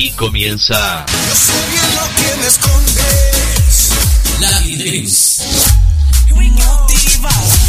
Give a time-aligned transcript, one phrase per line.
[0.00, 1.04] Aquí comienza.
[1.28, 3.90] Yo sé bien lo que me escondes.
[4.40, 5.42] Latin Dreams.
[6.26, 7.59] Dura.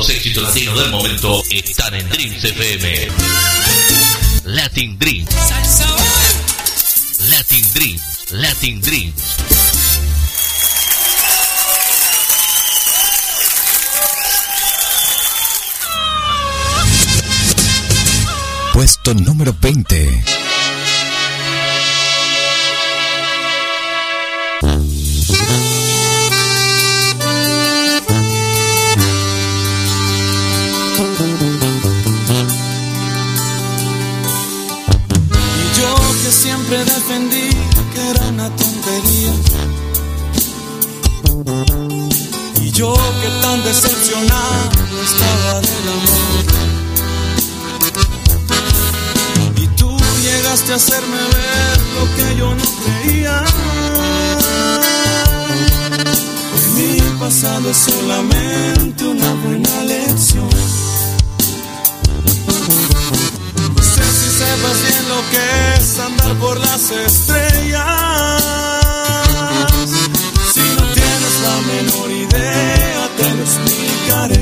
[0.00, 3.08] Los éxitos latinos del momento están en Dreams FM.
[4.44, 5.28] Latin Dreams.
[7.28, 8.02] Latin Dreams.
[8.30, 9.22] Latin Dreams.
[18.72, 20.49] Puesto número 20.
[43.72, 44.70] Decepcionado
[45.04, 46.44] estaba del amor.
[49.56, 53.44] Y tú llegaste a hacerme ver lo que yo no creía.
[56.54, 60.50] Hoy mi pasado es solamente una buena lección.
[63.76, 65.44] No sé si sepas bien lo que
[65.78, 68.42] es andar por las estrellas.
[70.54, 72.79] Si no tienes la menor idea,
[73.20, 74.40] te lo explicaré.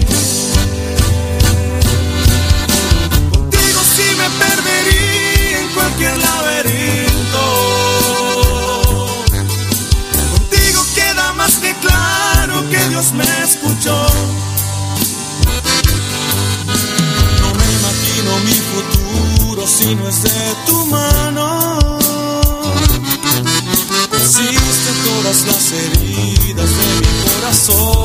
[3.33, 7.45] Contigo sí me perdería en cualquier laberinto.
[10.33, 13.99] Contigo queda más que claro que Dios me escuchó.
[17.41, 21.89] No me imagino mi futuro si no es de tu mano.
[24.13, 27.98] Existen todas las heridas de mi corazón.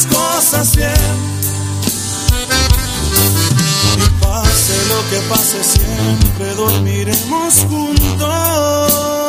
[0.00, 0.92] Cosas bien.
[3.96, 9.21] Y pase lo que pase, siempre dormiremos juntos.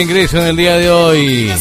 [0.00, 1.52] Ingreso en el día de hoy.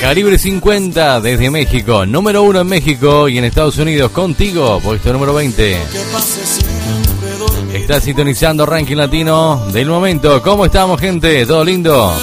[0.00, 2.06] Calibre 50 desde México.
[2.06, 4.12] Número 1 en México y en Estados Unidos.
[4.12, 5.62] Contigo, puesto número 20.
[5.92, 7.76] Que pase siempre dormir.
[7.76, 10.40] Está sintonizando Ranking Latino del momento.
[10.42, 11.44] ¿Cómo estamos, gente?
[11.44, 12.14] ¿Todo lindo?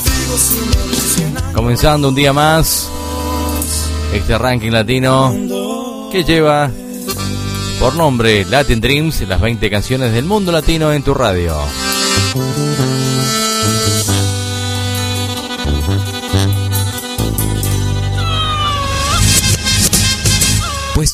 [1.54, 2.90] Comenzando un día más.
[4.14, 6.72] Este Ranking Latino que lleva
[7.80, 11.56] por nombre Latin Dreams, las 20 canciones del mundo latino en tu radio.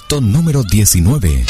[0.08, 1.46] Puesto número 19.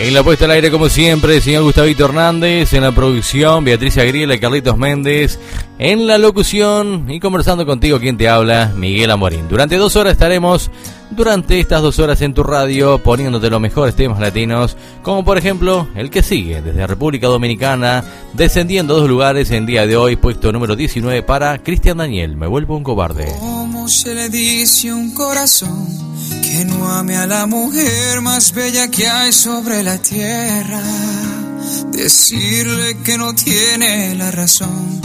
[0.00, 2.72] En la puesta al aire, como siempre, el señor Gustavito Hernández.
[2.72, 5.38] En la producción, Beatriz Agriela y Carlitos Méndez.
[5.78, 9.48] En la locución y conversando contigo, quien te habla, Miguel Amorín.
[9.48, 10.68] Durante dos horas estaremos,
[11.12, 15.86] durante estas dos horas en tu radio, poniéndote los mejores temas latinos, como por ejemplo
[15.94, 18.02] el que sigue, desde República Dominicana,
[18.32, 22.36] descendiendo dos lugares en día de hoy, puesto número 19 para Cristian Daniel.
[22.36, 23.32] Me vuelvo un cobarde.
[23.38, 26.11] ¿Cómo se le dice un corazón
[26.52, 30.82] que no ame a la mujer más bella que hay sobre la tierra?
[31.90, 35.00] Decirle que no tiene la razón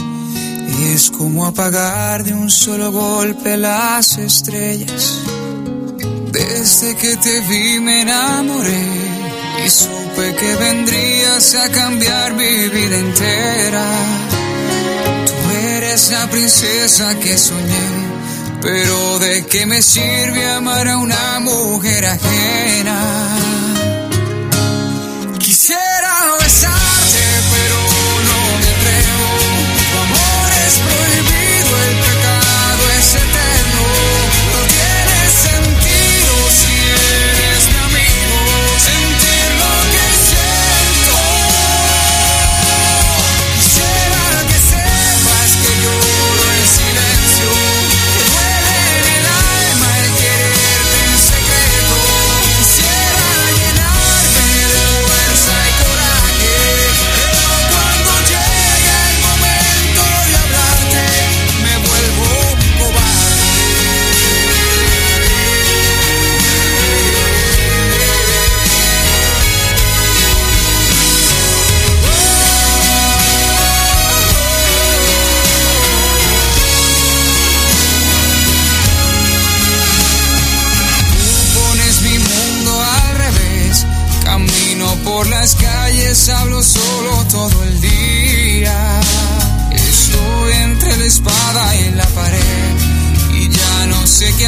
[0.92, 5.22] es como apagar de un solo golpe las estrellas.
[6.30, 8.86] Desde que te vi me enamoré
[9.64, 13.86] y supe que vendrías a cambiar mi vida entera.
[15.26, 17.88] Tú eres la princesa que soñé,
[18.60, 23.57] pero ¿de qué me sirve amar a una mujer ajena?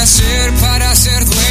[0.01, 1.50] Hacer para ser dueño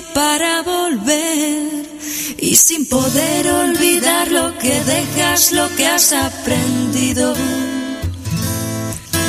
[0.00, 1.86] para volver.
[2.38, 7.34] Y sin poder olvidar lo que dejas, lo que has aprendido.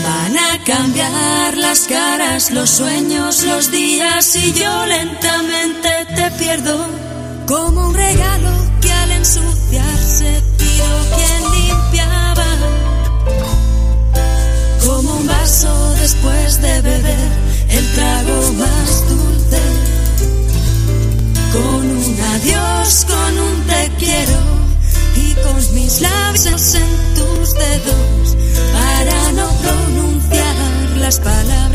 [0.03, 6.87] Van a cambiar las caras, los sueños, los días y yo lentamente te pierdo.
[7.47, 8.51] Como un regalo
[8.81, 11.22] que al ensuciarse pido quien
[27.81, 30.55] para no pronunciar
[30.97, 31.72] las palabras.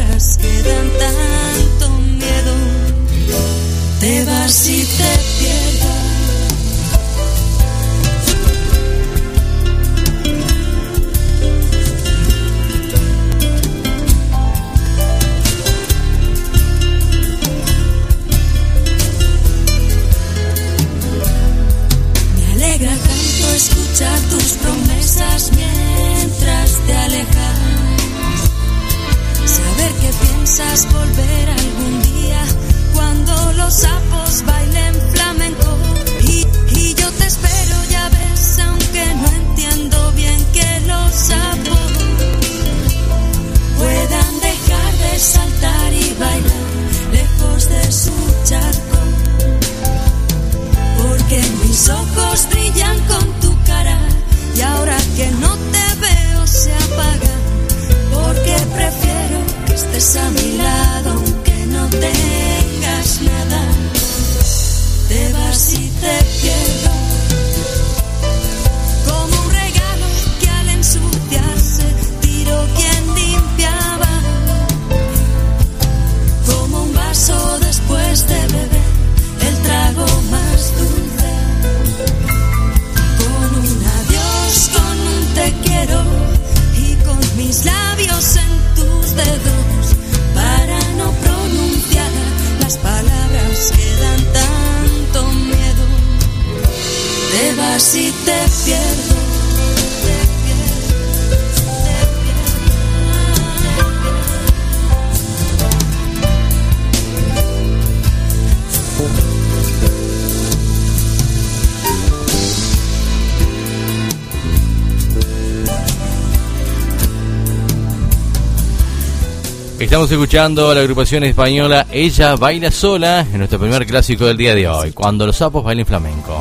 [119.99, 124.55] Estamos escuchando a la agrupación española Ella Baila Sola en nuestro primer clásico del día
[124.55, 126.41] de hoy, cuando los sapos bailen flamenco.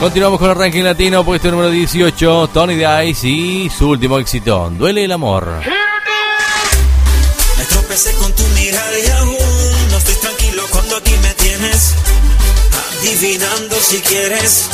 [0.00, 5.04] Continuamos con el ranking latino, puesto número 18, Tony Dice y su último éxito, Duele
[5.04, 5.60] el amor.
[7.58, 9.36] Me tropecé con tu mirada y aún
[9.92, 11.94] no estoy tranquilo cuando aquí me tienes
[12.98, 14.70] adivinando si quieres.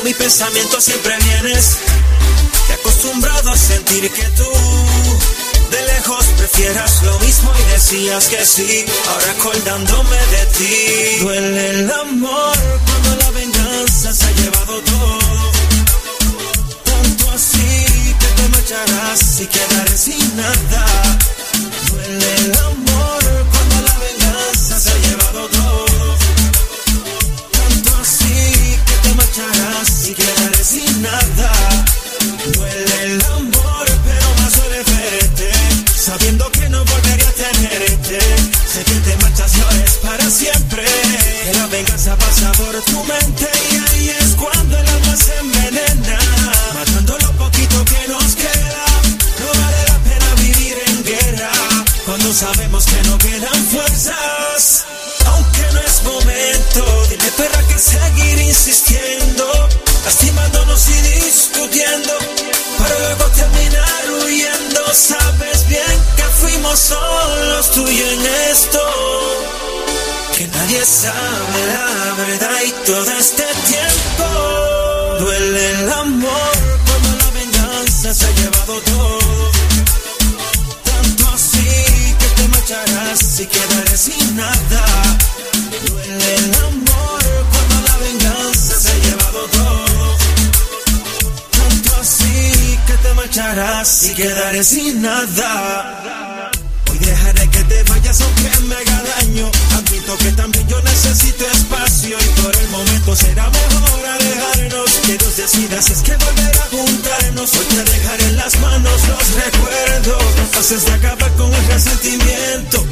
[0.00, 1.78] A mi pensamiento siempre vienes.
[3.04, 4.50] Acostumbrado a sentir que tú
[5.70, 8.86] de lejos prefieras lo mismo y decías que sí.
[9.10, 12.56] Ahora acordándome de ti, duele el amor
[12.86, 15.52] cuando la venganza se ha llevado todo.
[16.84, 20.93] Tanto así que te marcharás y quedaré sin nada.
[94.14, 96.50] Quedaré sin nada.
[96.90, 99.50] Hoy dejaré que te vayas aunque me haga daño.
[99.76, 104.90] Admito que también yo necesito espacio y por el momento será mejor alejarnos.
[105.06, 107.54] Que Dios decida si es que volver a juntarnos.
[107.54, 110.24] Hoy te dejaré en las manos los recuerdos.
[110.54, 112.86] Pases de acabar con el resentimiento.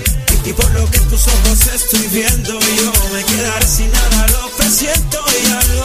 [0.45, 5.25] Y por lo que tus ojos estoy viendo, yo me quedaré sin nada, lo presiento,
[5.45, 5.82] ya lo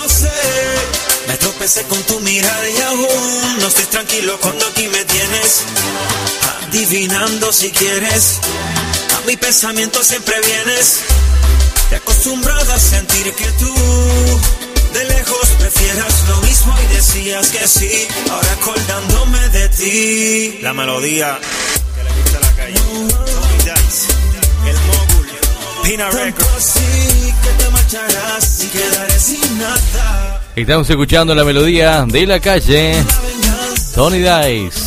[1.89, 5.63] con tu mirada y aún no estoy tranquilo cuando aquí me tienes
[6.65, 8.39] adivinando si quieres.
[9.17, 10.99] A mi pensamiento siempre vienes.
[11.89, 13.73] Te acostumbrado a sentir que tú
[14.93, 18.07] de lejos prefieras lo mismo y decías que sí.
[18.31, 20.59] Ahora acordándome de ti.
[20.61, 21.37] La melodía
[21.95, 22.79] que le gusta la calle.
[23.85, 24.07] Dice,
[24.65, 25.27] el mogul,
[25.83, 26.73] Pina Records.
[30.55, 32.95] Estamos escuchando la melodía de la calle.
[33.95, 34.81] Tony Dice.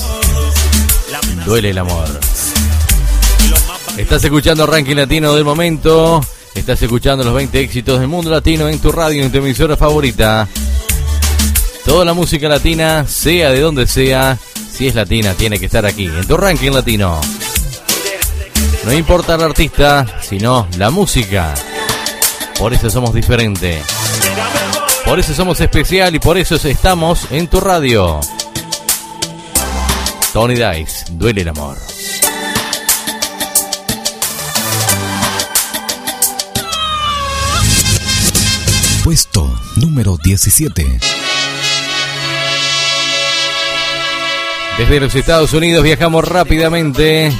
[1.46, 2.06] Duele el amor.
[3.96, 6.20] Estás escuchando Ranking Latino del momento.
[6.54, 10.46] Estás escuchando los 20 éxitos del mundo latino en tu radio, en tu emisora favorita.
[11.86, 14.36] Toda la música latina, sea de donde sea,
[14.70, 17.18] si es latina, tiene que estar aquí, en tu ranking latino.
[18.84, 21.54] No importa el artista, sino la música.
[22.60, 23.82] Por eso somos diferentes.
[25.06, 28.20] Por eso somos especial y por eso estamos en tu radio.
[30.34, 31.78] Tony Dice, duele el amor.
[39.02, 41.29] Puesto número 17.
[44.78, 47.32] Desde los Estados Unidos viajamos rápidamente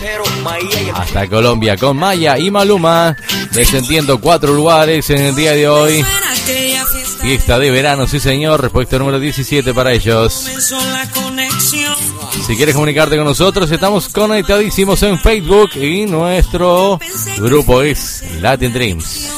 [0.94, 3.16] hasta Colombia con Maya y Maluma,
[3.52, 6.04] descendiendo cuatro lugares en el día de hoy.
[7.20, 10.48] Fiesta de verano, sí señor, respuesta número 17 para ellos.
[12.46, 16.98] Si quieres comunicarte con nosotros, estamos conectadísimos en Facebook y nuestro
[17.38, 19.30] grupo es Latin Dreams.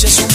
[0.00, 0.29] just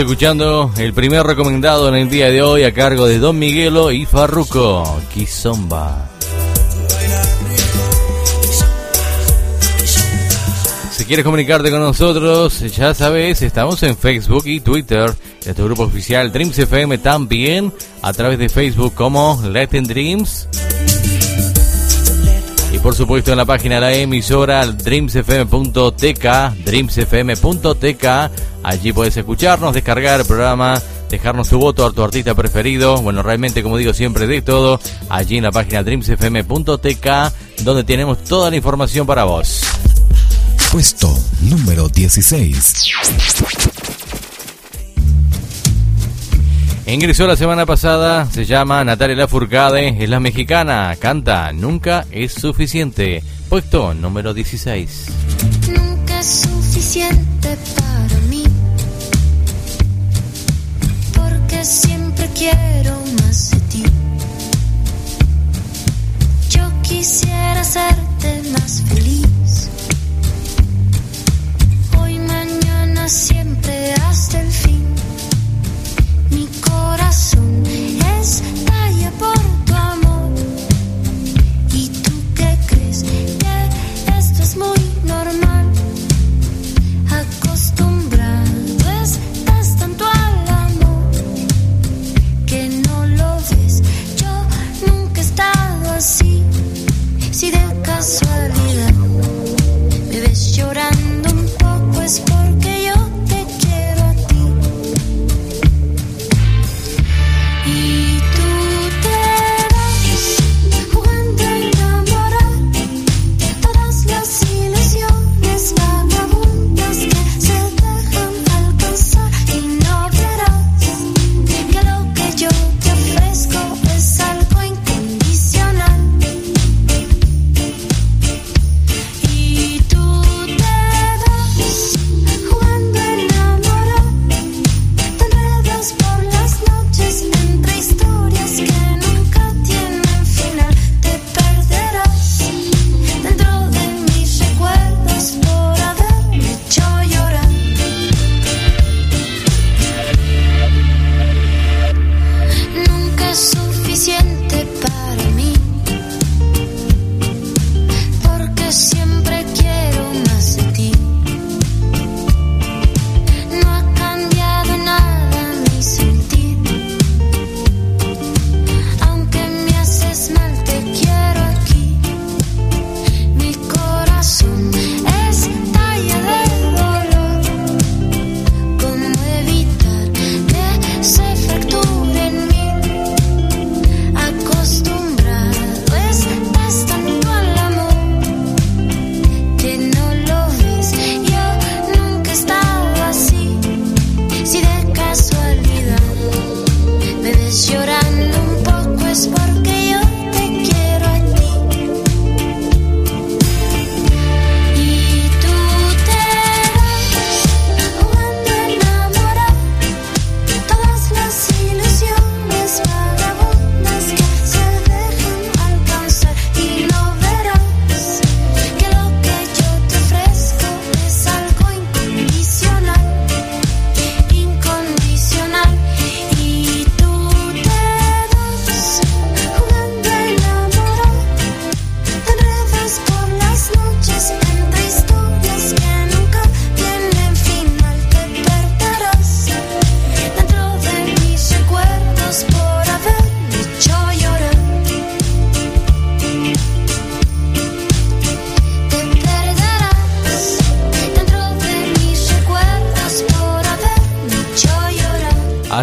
[0.00, 4.06] escuchando el primer recomendado en el día de hoy a cargo de Don Miguelo y
[4.06, 6.08] Farruco, Kizomba.
[10.90, 15.12] Si quieres comunicarte con nosotros, ya sabes, estamos en Facebook y Twitter,
[15.54, 20.48] tu grupo oficial Dreams FM también, a través de Facebook como Latin Dreams.
[22.72, 26.24] Y por supuesto en la página de la emisora dreamsfm.tk,
[26.64, 28.06] dreamsfm.tk,
[28.62, 33.62] allí puedes escucharnos, descargar el programa, dejarnos tu voto a tu artista preferido, bueno, realmente
[33.62, 37.06] como digo siempre de todo, allí en la página dreamsfm.tk,
[37.62, 39.62] donde tenemos toda la información para vos.
[40.72, 42.92] Puesto número 16.
[46.86, 53.22] Ingresó la semana pasada, se llama Natalia Lafourcade, es la mexicana, canta Nunca es suficiente.
[53.48, 55.06] Puesto número 16.
[55.68, 58.09] Nunca es suficiente para
[61.64, 63.84] siempre quiero más de ti.
[66.48, 69.68] Yo quisiera hacerte más feliz.
[72.00, 74.84] Hoy, mañana, siempre hasta el fin.
[76.30, 80.09] Mi corazón estalla por tu amor.
[97.40, 98.92] si de casualidad
[100.10, 102.39] me ves llorando un poco es por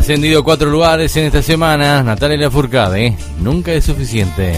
[0.07, 2.01] ascendido cuatro lugares en esta semana.
[2.01, 4.53] Natalia Lafourcade, nunca es suficiente.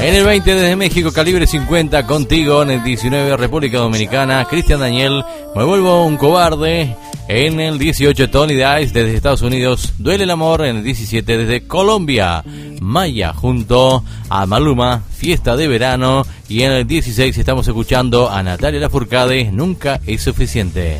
[0.00, 2.62] En el 20 desde México, calibre 50, contigo.
[2.62, 5.22] En el 19, República Dominicana, Cristian Daniel,
[5.54, 6.96] me vuelvo un cobarde.
[7.28, 10.64] En el 18, Tony Dice desde Estados Unidos, Duele el Amor.
[10.64, 12.42] En el 17, desde Colombia,
[12.80, 16.24] Maya junto a Maluma, Fiesta de Verano.
[16.48, 20.96] Y en el 16 estamos escuchando a Natalia Lafourcade, Nunca es suficiente.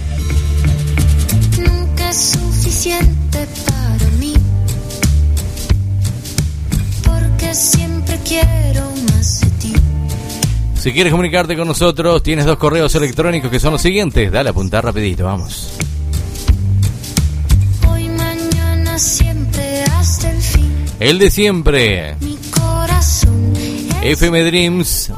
[8.29, 9.73] Quiero más de ti.
[10.77, 14.31] Si quieres comunicarte con nosotros, tienes dos correos electrónicos que son los siguientes.
[14.31, 15.73] Dale, apuntar rapidito, vamos.
[17.91, 20.73] Hoy, mañana, siempre hasta el fin.
[21.01, 22.17] El de siempre.
[22.21, 23.39] Mi corazón
[24.01, 25.13] fmdreams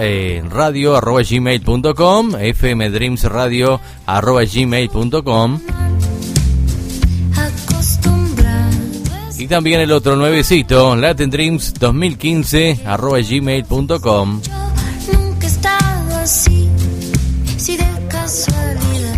[0.00, 5.60] eh, radio arroba gmail.com fmdreams radio arroba gmail.com
[9.44, 14.40] y también el otro nuevecito latendreams 2015 arroba gmail.com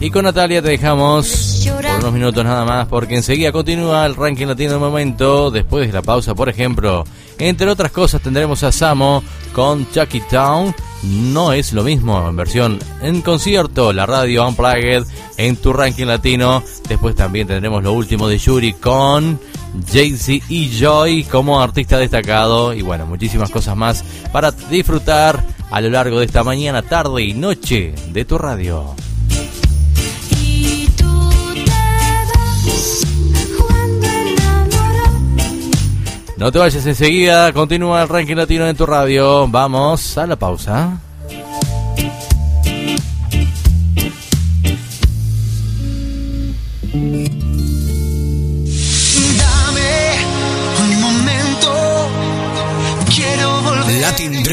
[0.01, 4.47] y con Natalia te dejamos por unos minutos nada más porque enseguida continúa el ranking
[4.47, 5.53] latino del momento.
[5.53, 7.05] Después de la pausa por ejemplo
[7.39, 10.75] entre otras cosas tendremos a Samo con Chucky Town.
[11.05, 15.05] No es lo mismo en versión en concierto la radio Unplugged
[15.37, 16.65] en tu ranking latino.
[16.89, 19.39] Después también tendremos lo último de Yuri con
[19.85, 25.91] Jay-Z y Joy como artista destacado y bueno muchísimas cosas más para disfrutar a lo
[25.91, 28.95] largo de esta mañana tarde y noche de tu radio.
[36.37, 39.49] No te vayas enseguida, continúa el ranking latino en tu radio.
[39.49, 41.01] Vamos a la pausa.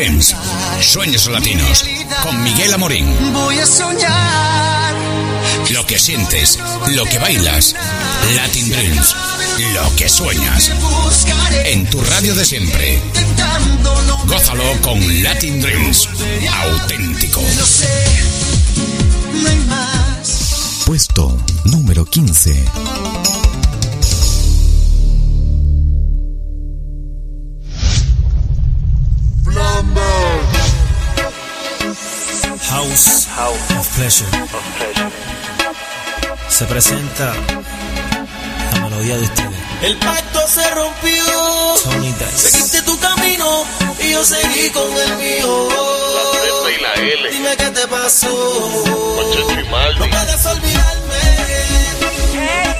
[0.04, 0.36] Dreams,
[0.82, 1.86] Sueños Latinos,
[2.24, 3.08] con Miguel Amorín.
[3.32, 4.94] Voy a soñar.
[5.70, 7.74] Lo que sientes, lo que bailas.
[8.36, 9.16] Latin Dreams,
[9.74, 10.72] lo que sueñas.
[11.64, 13.02] En tu radio de siempre.
[14.26, 16.10] Gózalo con Latin Dreams,
[16.64, 17.42] auténtico.
[17.58, 18.06] lo sé.
[19.42, 20.84] No hay más.
[20.86, 22.66] Puesto número 15.
[32.84, 33.28] House,
[33.80, 34.28] of Pleasure.
[36.50, 37.34] Se presenta
[38.74, 39.50] la melodía de ustedes.
[39.84, 41.24] El pacto se rompió.
[41.86, 42.50] Tony Dice.
[42.50, 43.64] Seguiste tu camino
[44.02, 45.70] y yo seguí con el mío.
[46.78, 47.32] y la L.
[47.32, 48.28] Dime qué te pasó.
[48.28, 51.24] No puedes olvidarme.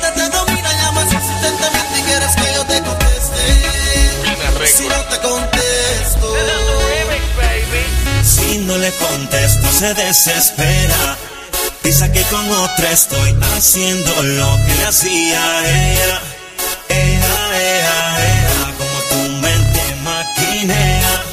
[0.02, 4.68] Te, te domina, llamas insistentemente y quieres que yo te conteste.
[4.68, 7.03] Si no te contesto.
[8.34, 11.18] Si no le contesto, se desespera.
[11.84, 16.22] Piensa que con otra estoy haciendo lo que le hacía a ella.
[16.90, 17.36] Ella,
[17.70, 17.98] ella,
[18.32, 21.24] ella, como tu mente maquinea.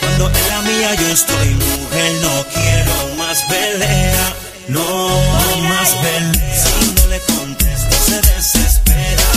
[0.00, 4.34] Cuando en la mía yo estoy, mujer, no quiero más pelea.
[4.68, 5.08] No,
[5.68, 6.64] más pelea.
[6.64, 9.28] Si no le contesto, se desespera.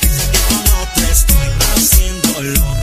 [0.00, 2.79] Piensa que con otra estoy haciendo lo que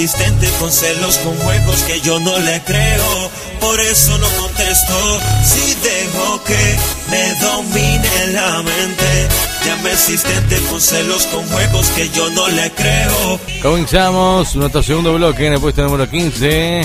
[0.00, 3.30] insistente con celos, con juegos que yo no le creo.
[3.58, 5.20] Por eso no contesto.
[5.42, 6.76] Si dejo que
[7.10, 9.28] me domine la mente.
[9.66, 13.40] Llama insistente con celos, con juegos que yo no le creo.
[13.60, 16.80] Comenzamos nuestro segundo bloque en el puesto número 15.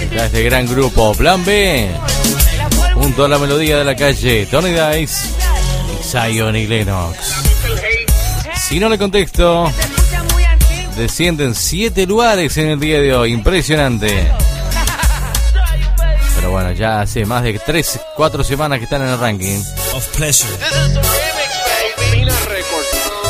[0.00, 1.90] Está este gran grupo Plan B.
[2.94, 5.28] Junto a la melodía de la calle Tony Dice
[6.00, 7.18] y Zion y Lennox.
[8.66, 9.70] Si no le contesto,
[10.98, 13.32] descienden 7 lugares en el día de hoy.
[13.32, 14.30] Impresionante.
[16.34, 19.60] Pero bueno, ya hace más de 3, 4 semanas que están en el ranking.
[19.94, 20.50] Of pleasure.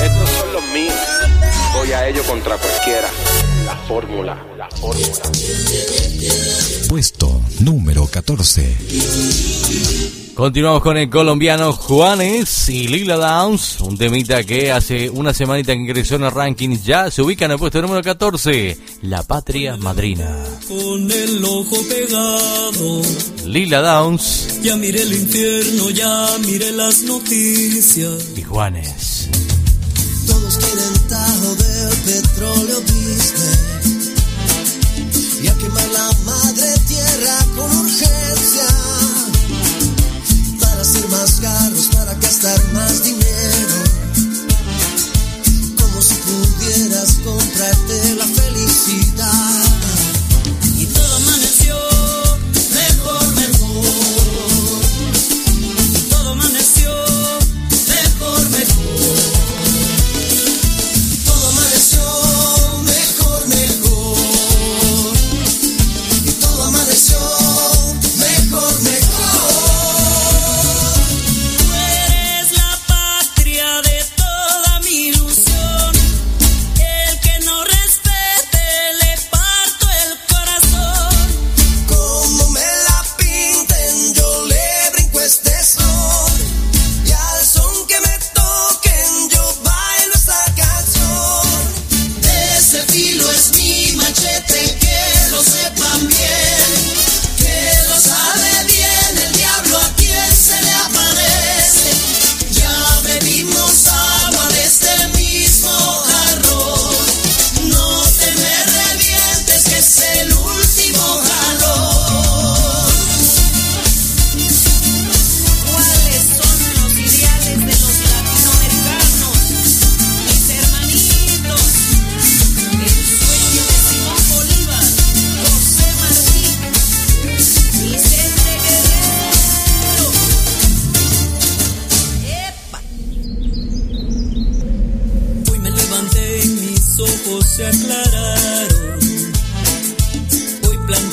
[0.02, 0.94] Estos son los míos.
[1.74, 3.08] Voy a ello contra cualquiera.
[3.66, 4.36] La fórmula.
[4.56, 5.06] La fórmula.
[6.88, 10.17] Puesto número 14.
[10.38, 15.80] Continuamos con el colombiano Juanes y Lila Downs, un temita que hace una semanita que
[15.80, 20.32] ingresó en el ranking, ya se ubica en el puesto número 14, La Patria Madrina.
[20.68, 23.02] Con el ojo pegado,
[23.46, 28.28] Lila Downs ya miré el infierno, ya miré las noticias.
[28.36, 29.28] y Juanes.
[30.24, 32.80] Todos quieren tajo del petróleo
[41.40, 43.84] para gastar más dinero.
[45.80, 48.26] Como si pudieras comprarte la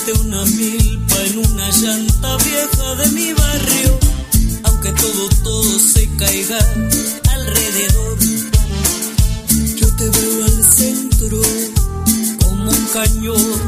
[0.05, 3.99] Planté una milpa en una llanta vieja de mi barrio.
[4.65, 6.59] Aunque todo, todo se caiga
[7.33, 8.17] alrededor.
[9.75, 11.41] Yo te veo al centro
[12.43, 13.61] como un cañón.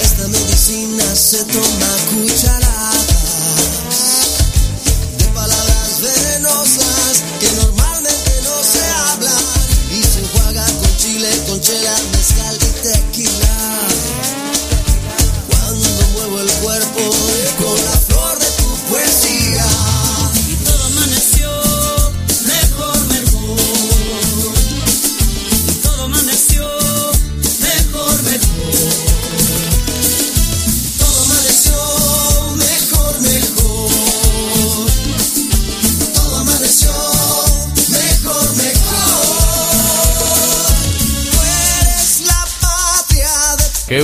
[0.00, 2.89] Esta medicina se toma a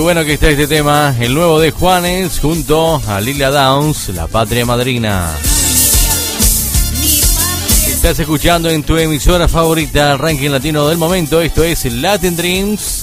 [0.06, 4.64] bueno que está este tema, el nuevo de Juanes junto a Lila Downs, La Patria
[4.64, 5.28] Madrina.
[7.88, 12.95] Estás escuchando en tu emisora favorita, el ranking latino del momento, esto es Latin Dreams.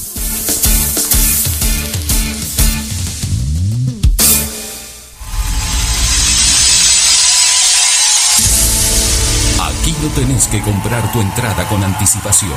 [10.16, 12.54] Tenés que comprar tu entrada con anticipación.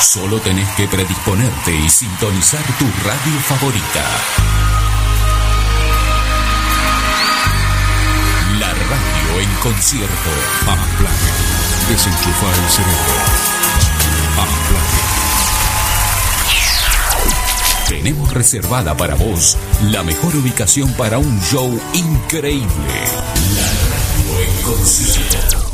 [0.00, 4.04] Solo tenés que predisponerte y sintonizar tu radio favorita.
[8.58, 10.30] La radio en concierto.
[10.62, 11.88] Unplugged.
[11.88, 13.14] Desenchufar el cerebro.
[14.38, 15.18] Unplugged.
[17.88, 19.56] Tenemos reservada para vos
[19.90, 22.68] la mejor ubicación para un show increíble.
[23.54, 25.67] La radio en concierto.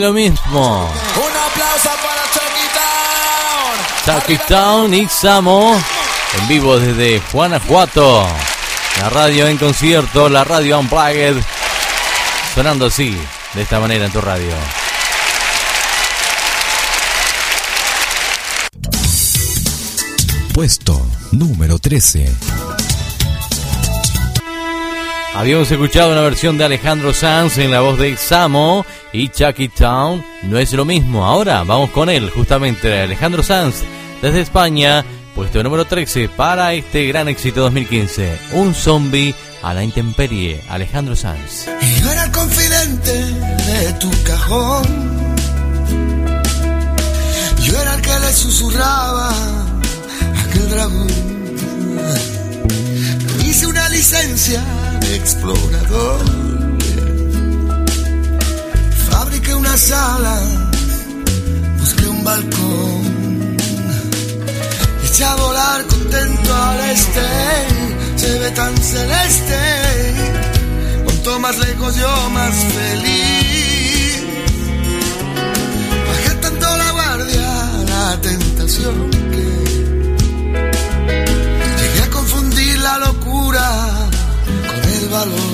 [0.00, 0.90] Es lo mismo.
[1.16, 2.66] Un aplauso para Chucky
[4.06, 4.20] Town.
[4.20, 5.80] Chucky Town y Samo
[6.38, 8.26] en vivo desde Guanajuato.
[9.00, 11.36] La radio en concierto, la radio Unplugged.
[12.54, 13.16] Sonando así,
[13.54, 14.54] de esta manera en tu radio.
[20.52, 22.69] Puesto número 13.
[25.34, 30.24] Habíamos escuchado una versión de Alejandro Sanz en la voz de Samo y Chucky Town.
[30.42, 31.24] No es lo mismo.
[31.24, 33.76] Ahora vamos con él, justamente Alejandro Sanz,
[34.20, 35.04] desde España.
[35.34, 38.38] Puesto número 13 para este gran éxito 2015.
[38.52, 40.60] Un zombie a la intemperie.
[40.68, 41.66] Alejandro Sanz.
[42.00, 44.82] Yo era el confidente de tu cajón.
[47.62, 49.30] Yo era el que le susurraba
[50.44, 52.39] aquel dragón.
[53.50, 54.62] Hice una licencia
[55.00, 56.20] de explorador.
[59.10, 60.40] Fabriqué una sala,
[61.80, 63.56] busqué un balcón.
[65.04, 67.26] Eché a volar contento al este,
[68.14, 69.60] se ve tan celeste.
[71.04, 74.22] Cuanto más lejos yo más feliz.
[76.08, 77.50] Bajé tanto la guardia,
[77.88, 79.69] la tentación que
[85.10, 85.49] valor.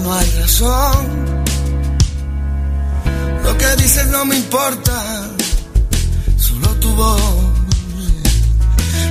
[0.00, 1.42] No hay razón.
[3.44, 5.28] Lo que dices no me importa,
[6.38, 7.20] solo tu voz.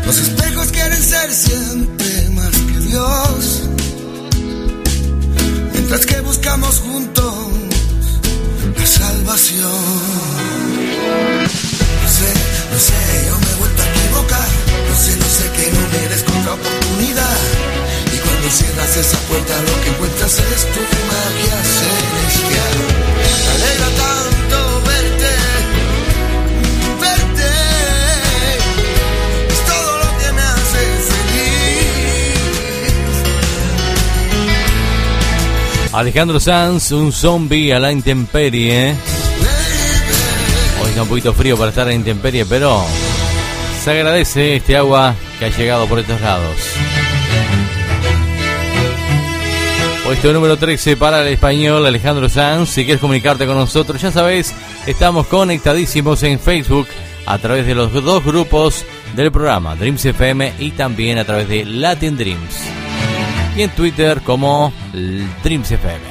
[0.06, 3.62] Los espejos quieren ser siempre más que Dios.
[5.74, 7.36] Mientras que buscamos juntos
[8.78, 9.72] la salvación.
[12.02, 12.32] No sé,
[12.72, 14.48] no sé, yo me he vuelto a equivocar.
[14.90, 17.71] No sé, no sé que no merezco otra oportunidad.
[18.52, 22.76] Cierras esa puerta lo que encuentras es tu magia celestial.
[23.56, 25.34] Alegra tanto verte,
[27.00, 27.50] verte.
[29.50, 31.94] Es todo lo que me hace feliz.
[35.94, 38.96] Alejandro Sanz, un zombie a la intemperie.
[40.82, 42.84] Hoy está un poquito frío para estar en intemperie, pero
[43.82, 46.58] se agradece este agua que ha llegado por estos lados.
[50.12, 52.72] Puesto número 13 para el español Alejandro Sanz.
[52.72, 54.54] Si quieres comunicarte con nosotros, ya sabes,
[54.86, 56.90] estamos conectadísimos en Facebook
[57.26, 58.84] a través de los dos grupos
[59.16, 62.56] del programa, Dreams FM y también a través de Latin Dreams.
[63.56, 64.74] Y en Twitter como
[65.44, 66.02] Dreams FM.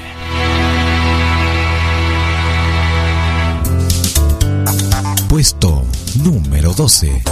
[5.29, 5.85] Puesto
[6.25, 7.23] número 12.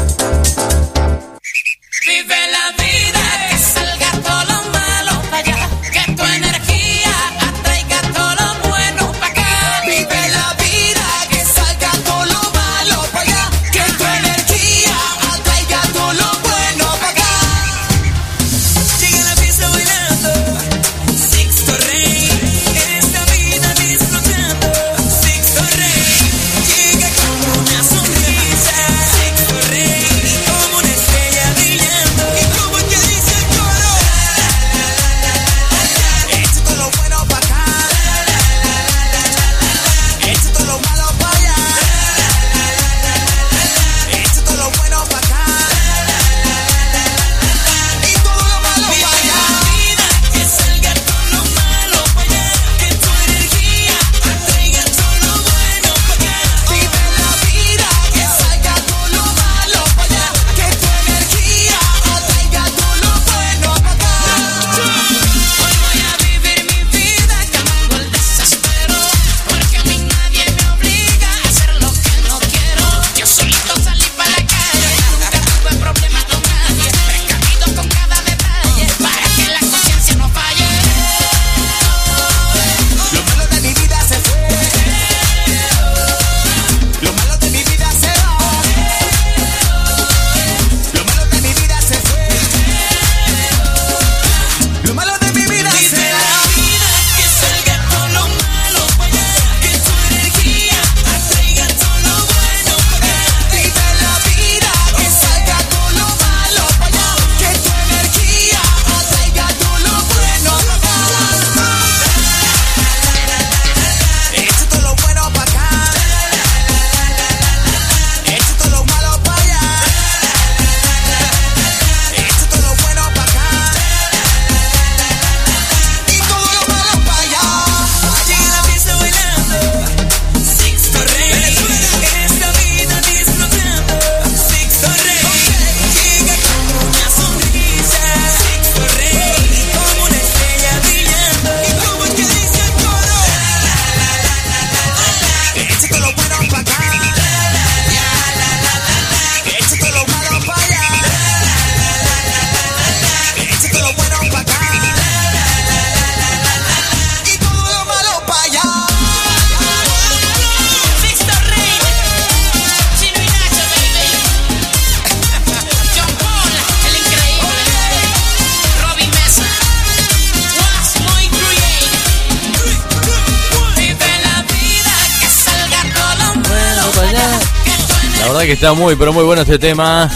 [178.38, 180.08] Verdad que está muy, pero muy bueno este tema.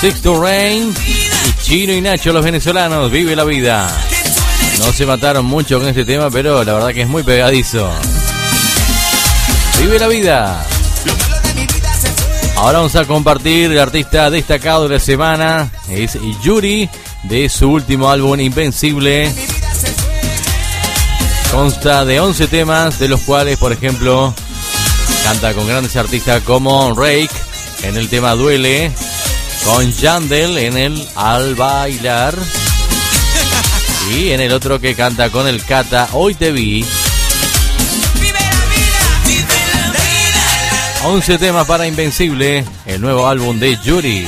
[0.00, 3.86] Six to Rain y Chino y Nacho, los venezolanos, vive la vida.
[4.78, 7.90] No se mataron mucho con este tema, pero la verdad que es muy pegadizo.
[9.80, 10.66] Vive la vida.
[12.56, 15.70] Ahora vamos a compartir el artista destacado de la semana.
[15.90, 16.88] Es Yuri,
[17.24, 19.30] de su último álbum Invencible.
[21.52, 24.34] Consta de 11 temas, de los cuales, por ejemplo,
[25.24, 27.30] canta con grandes artistas como Rake
[27.82, 28.92] en el tema Duele,
[29.64, 32.34] con Yandel en el Al Bailar
[34.12, 36.84] y en el otro que canta con el Cata Hoy Te Vi.
[41.04, 44.26] 11 temas para Invencible, el nuevo álbum de Yuri.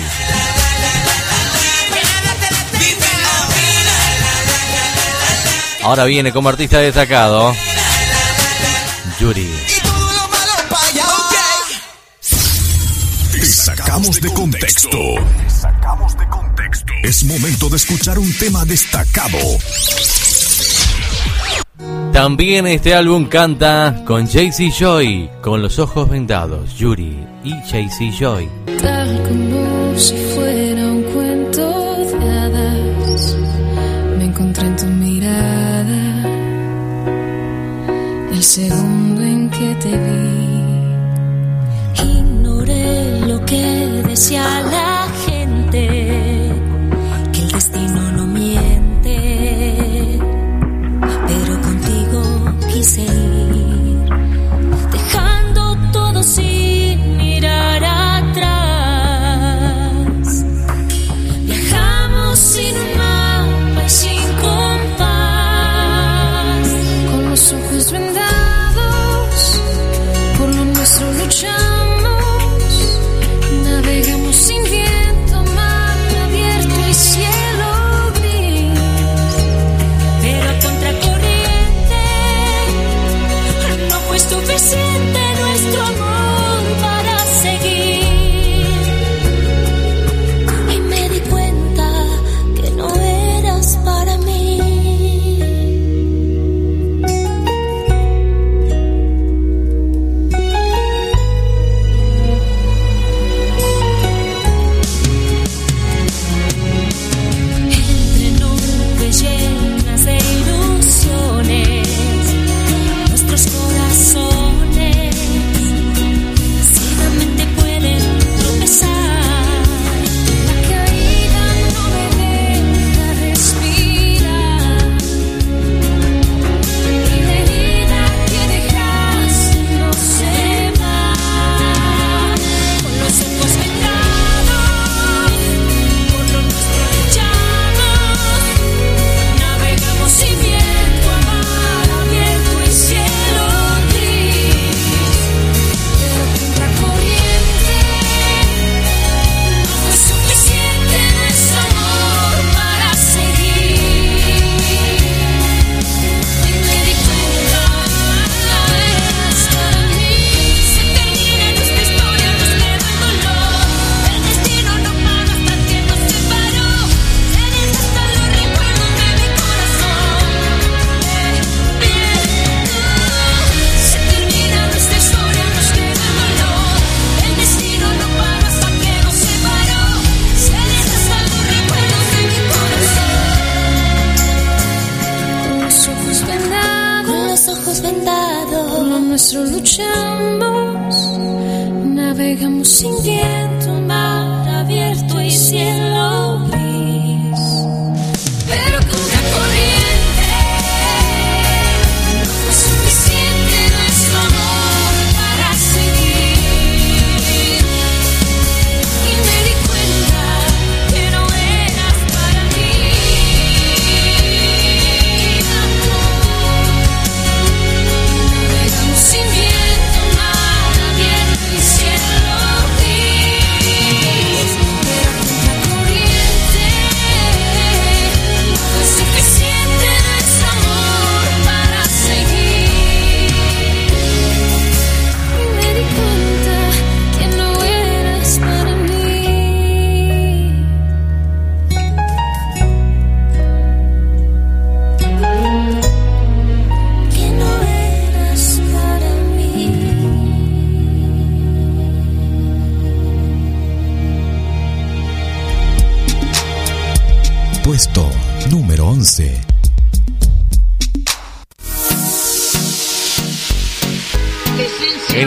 [5.82, 7.54] Ahora viene como artista destacado.
[9.20, 9.75] Yuri.
[13.96, 14.98] Sacamos de contexto.
[17.02, 19.38] Es momento de escuchar un tema destacado.
[22.12, 28.48] También este álbum canta con Jaycee Joy, con los ojos vendados, Yuri y Jaycee Joy.
[28.82, 33.36] Tal como si fuera un cuento de hadas,
[34.18, 36.28] me encontré en tu mirada.
[38.32, 38.85] El segundo
[44.16, 44.75] que decía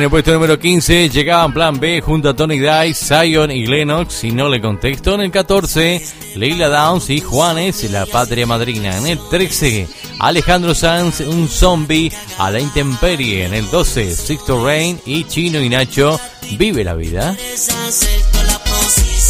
[0.10, 4.49] puesto número 15 llegaban Plan B junto a Tony Dice, Zion y Lennox, si no
[4.49, 5.16] le contexto.
[5.16, 6.01] En el 14,
[6.36, 8.97] Leila Downs y Juanes, La Patria Madrina.
[8.97, 9.88] En el 13,
[10.20, 13.45] Alejandro Sanz, Un Zombie a la Intemperie.
[13.45, 16.20] En el 12, Sixto Rain y Chino y Nacho,
[16.57, 17.36] Vive la Vida.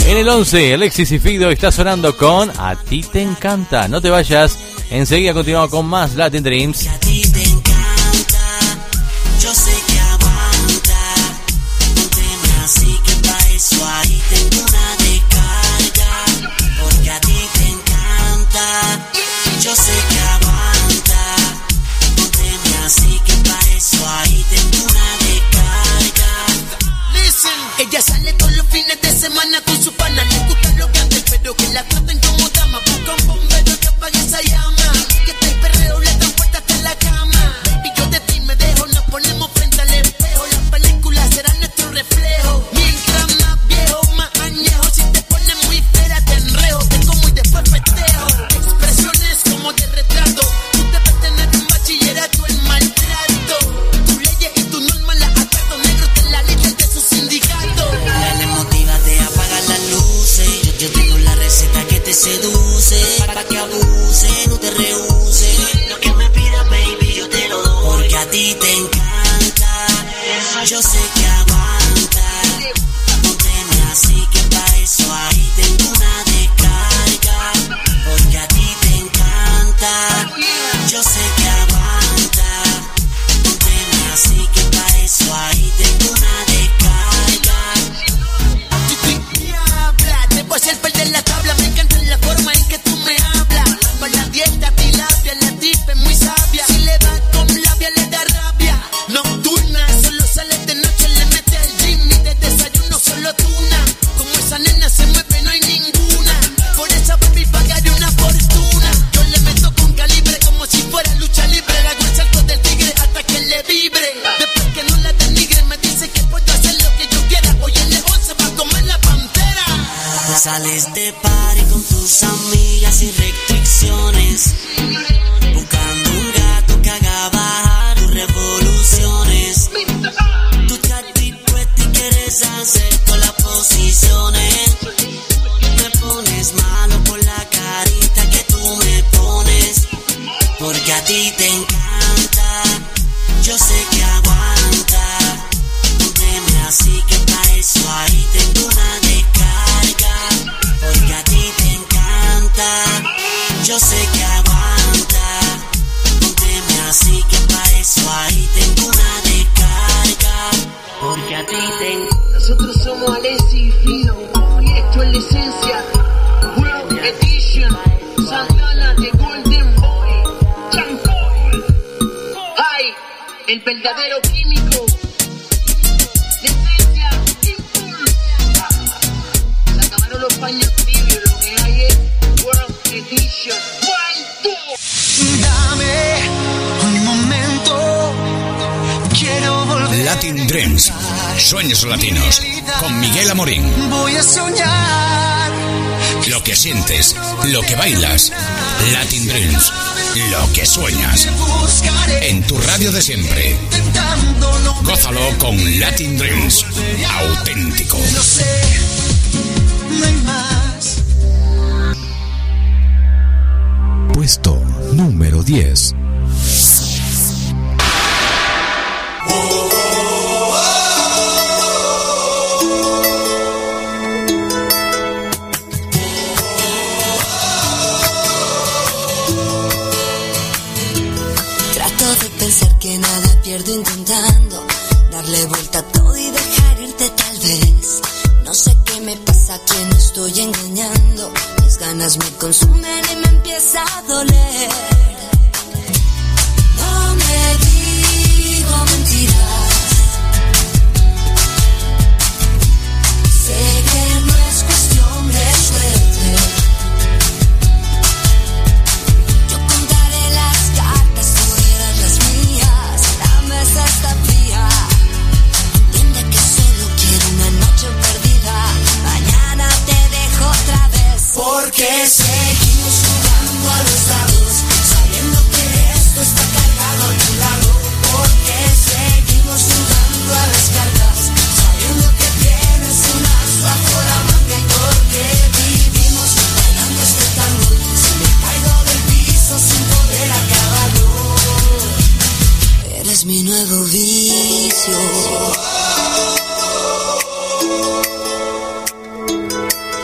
[0.06, 3.88] En el 11, Alexis y Fido está sonando con A ti te encanta.
[3.88, 4.58] No te vayas.
[4.92, 6.90] Enseguida continuamos con más Latin Dreams.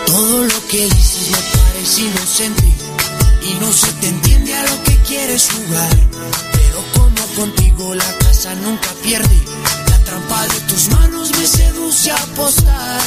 [0.06, 2.64] Todo lo que dices me parece inocente
[3.42, 5.96] y no se te entiende a lo que quieres jugar.
[6.52, 9.40] Pero como contigo la casa nunca pierde,
[9.90, 13.02] la trampa de tus manos me seduce a apostar.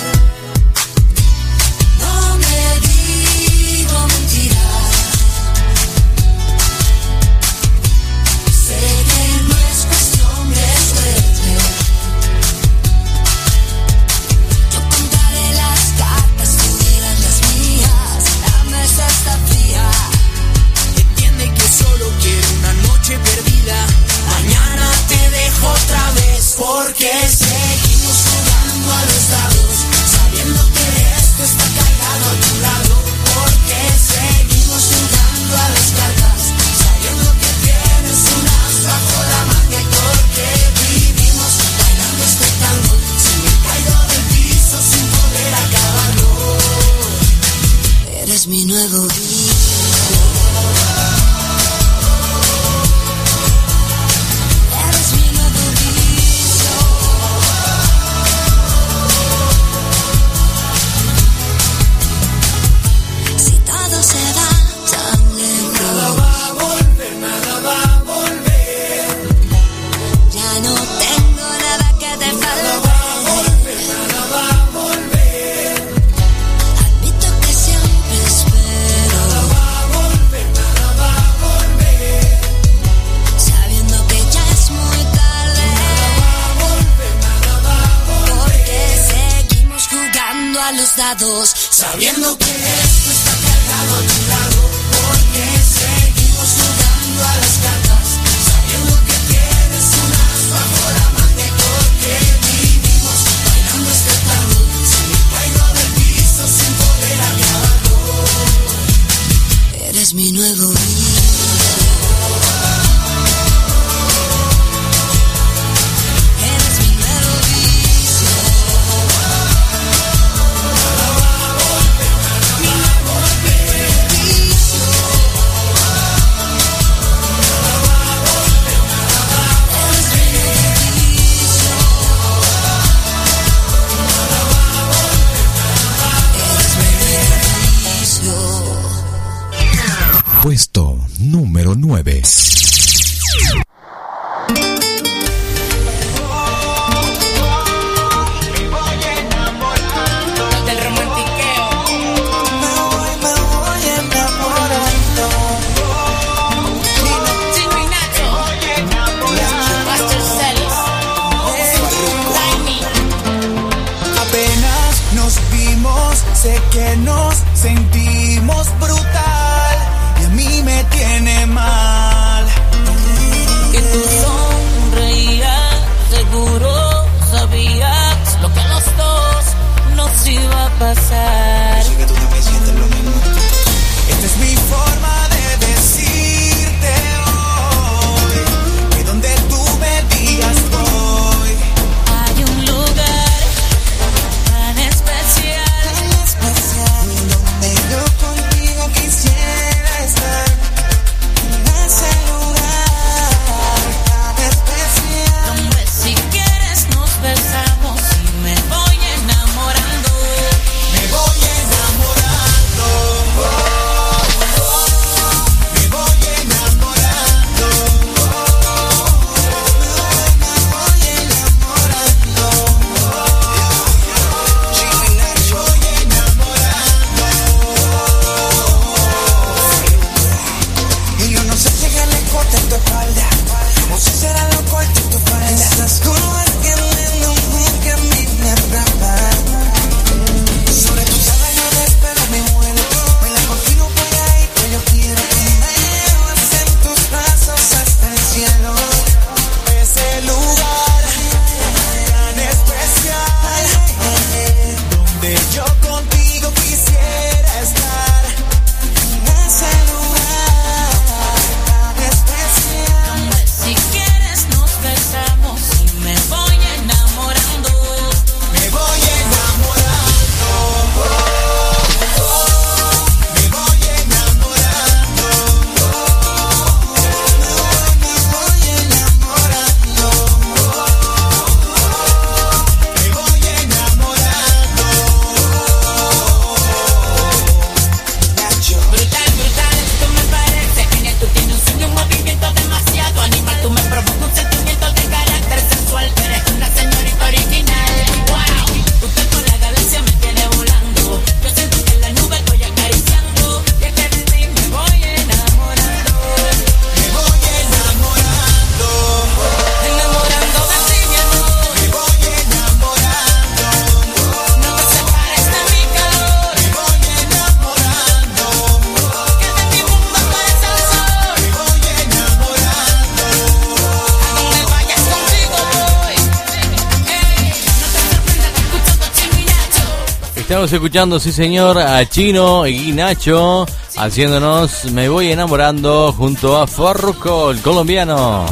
[330.72, 333.64] Escuchando, sí señor, a Chino y Nacho
[333.96, 338.44] haciéndonos Me Voy Enamorando junto a Farruko, el colombiano.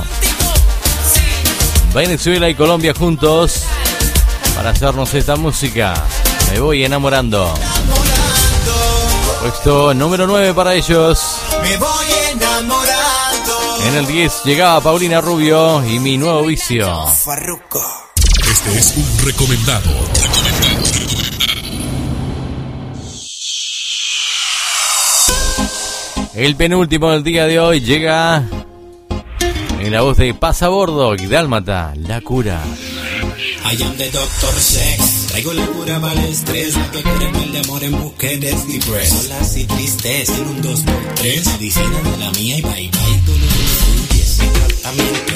[1.94, 3.64] Venezuela y Colombia juntos
[4.54, 5.94] para hacernos esta música.
[6.52, 7.52] Me voy enamorando.
[9.42, 11.38] Puesto número 9 para ellos.
[11.62, 13.86] Me voy enamorando.
[13.88, 17.06] En el 10 llegaba Paulina Rubio y mi nuevo vicio.
[17.08, 17.82] Farruko.
[18.50, 19.90] Este es un recomendado
[26.36, 28.44] El penúltimo del día de hoy llega
[29.80, 32.62] en la voz de Pasabordo y Dálmata, La Cura.
[33.64, 37.52] I am the Doctor Sex, traigo la cura para el estrés, la que creen el
[37.52, 39.22] de amor en mujeres depressed.
[39.22, 43.48] Solas y tristes en un 2x3, medicina de la mía y bye bye, tú dolor
[43.48, 45.35] suyo, ese tratamiento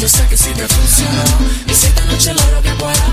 [0.00, 1.22] yo sé que si te funcionó,
[1.66, 3.09] hiciste noche el oro que pueda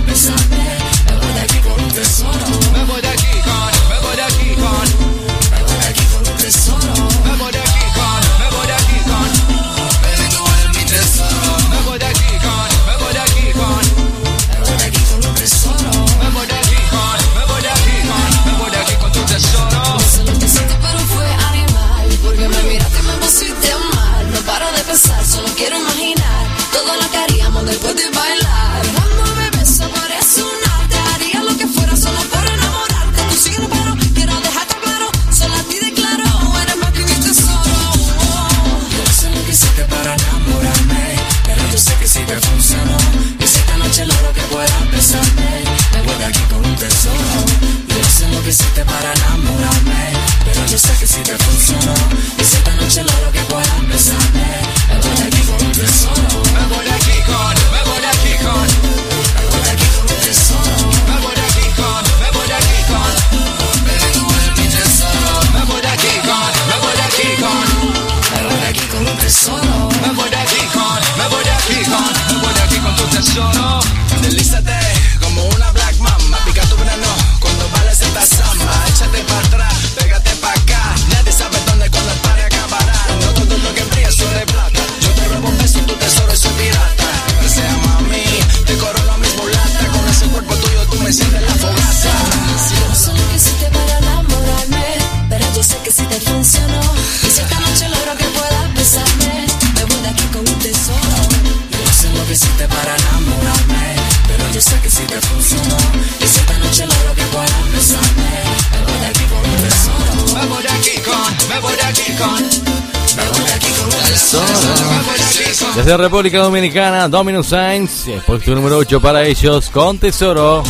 [115.97, 120.63] República Dominicana, Dominus Sainz, el puesto número 8 para ellos con Tesoro.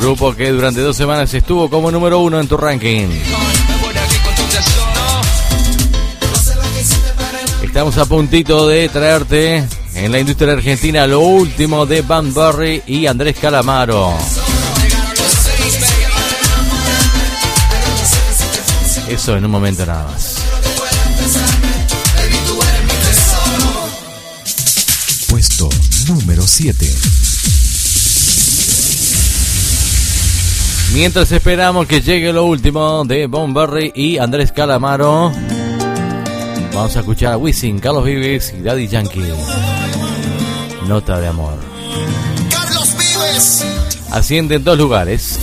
[0.00, 3.08] Grupo que durante dos semanas estuvo como número uno en tu ranking.
[7.62, 9.64] Estamos a puntito de traerte
[9.94, 14.14] en la industria argentina lo último de Van Burry y Andrés Calamaro.
[19.08, 20.33] Eso en un momento nada más.
[30.92, 35.32] Mientras esperamos que llegue lo último de Bomberry y Andrés Calamaro,
[36.72, 39.24] vamos a escuchar a Wisin, Carlos Vives y Daddy Yankee.
[40.86, 41.58] Nota de amor.
[42.48, 43.64] Carlos Vives.
[44.12, 45.40] Asciende en dos lugares.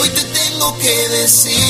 [0.00, 1.67] Hoy te tengo que decir.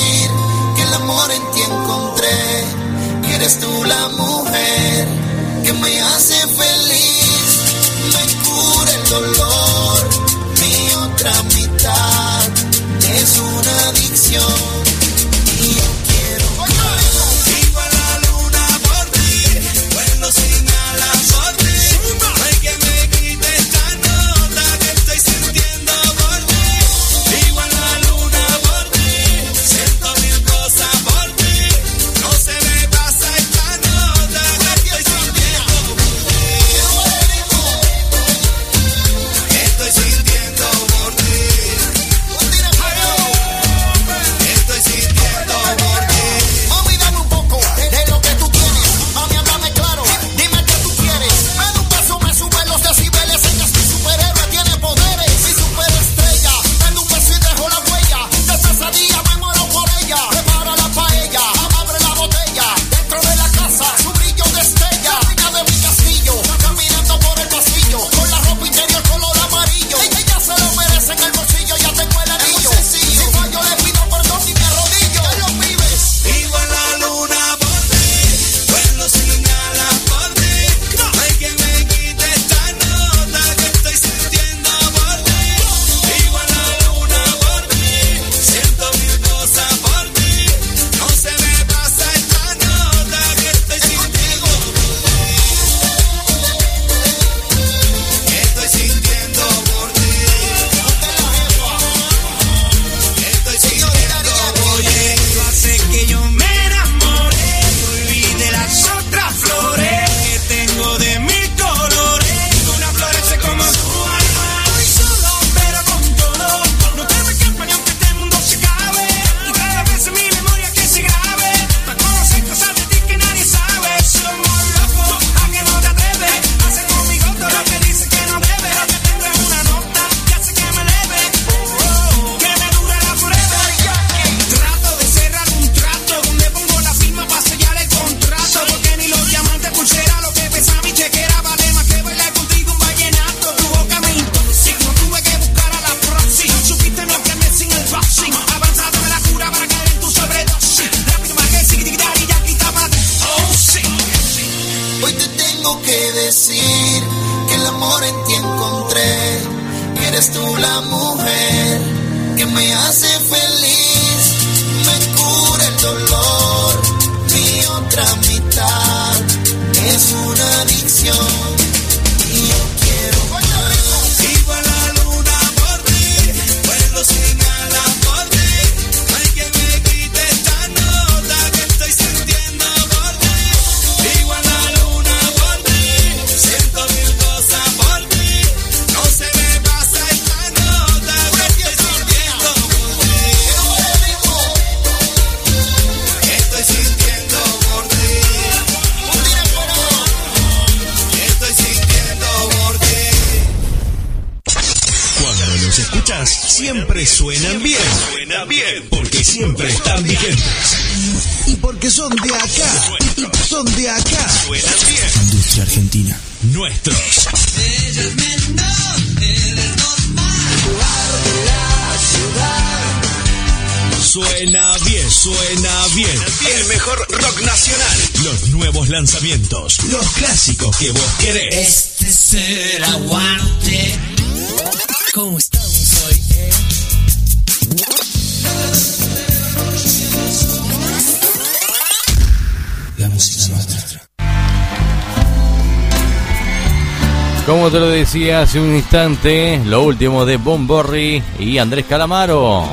[248.27, 252.65] Hace un instante, lo último de Bon Borri y Andrés Calamaro.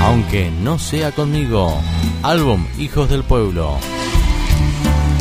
[0.00, 1.78] Aunque no sea conmigo.
[2.22, 3.76] Álbum Hijos del Pueblo.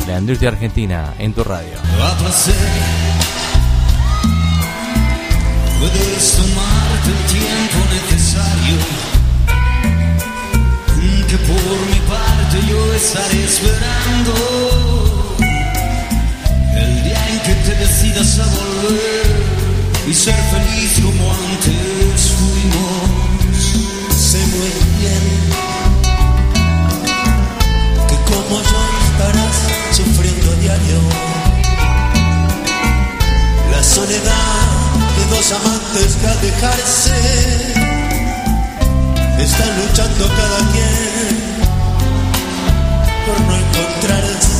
[0.08, 1.74] La industria argentina en tu radio.
[5.80, 8.78] Puedes tomarte el tiempo necesario.
[11.28, 14.89] Que por mi parte yo estaré esperando
[17.70, 19.28] te decidas a volver
[20.08, 23.60] y ser feliz como antes fuimos.
[24.18, 25.26] Sé muy bien
[28.08, 28.82] que como yo
[29.12, 29.58] estarás
[29.92, 31.00] sufriendo a diario
[33.72, 34.66] la soledad
[35.16, 37.18] de dos amantes que al dejarse
[39.40, 41.34] están luchando cada quien
[43.26, 44.60] por no encontrarse.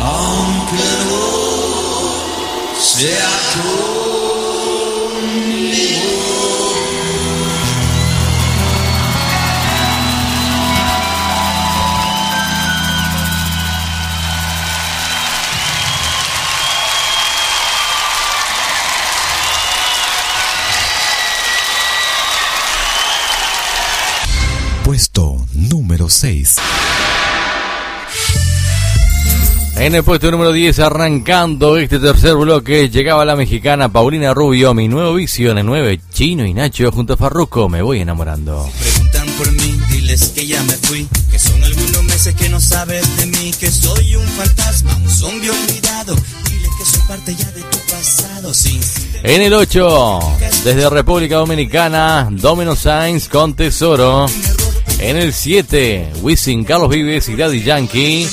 [0.00, 1.24] Aunque no.
[29.84, 34.88] En el puesto número 10, arrancando este tercer bloque, llegaba la mexicana Paulina Rubio, mi
[34.88, 38.66] nuevo vicio en el 9, Chino y Nacho junto a Farruco, me voy enamorando.
[38.80, 43.14] Preguntan por mí, diles que ya me fui, que son algunos meses que no sabes
[43.18, 46.16] de mí, que soy un fantasma, un zombie olvidado.
[46.48, 48.80] Diles que soy parte ya de tu pasado, sin
[49.22, 50.18] En el 8,
[50.64, 54.24] desde República Dominicana, Domino Sainz con Tesoro.
[54.98, 58.26] En el 7, Wisin, Carlos Vives y Daddy Yankee.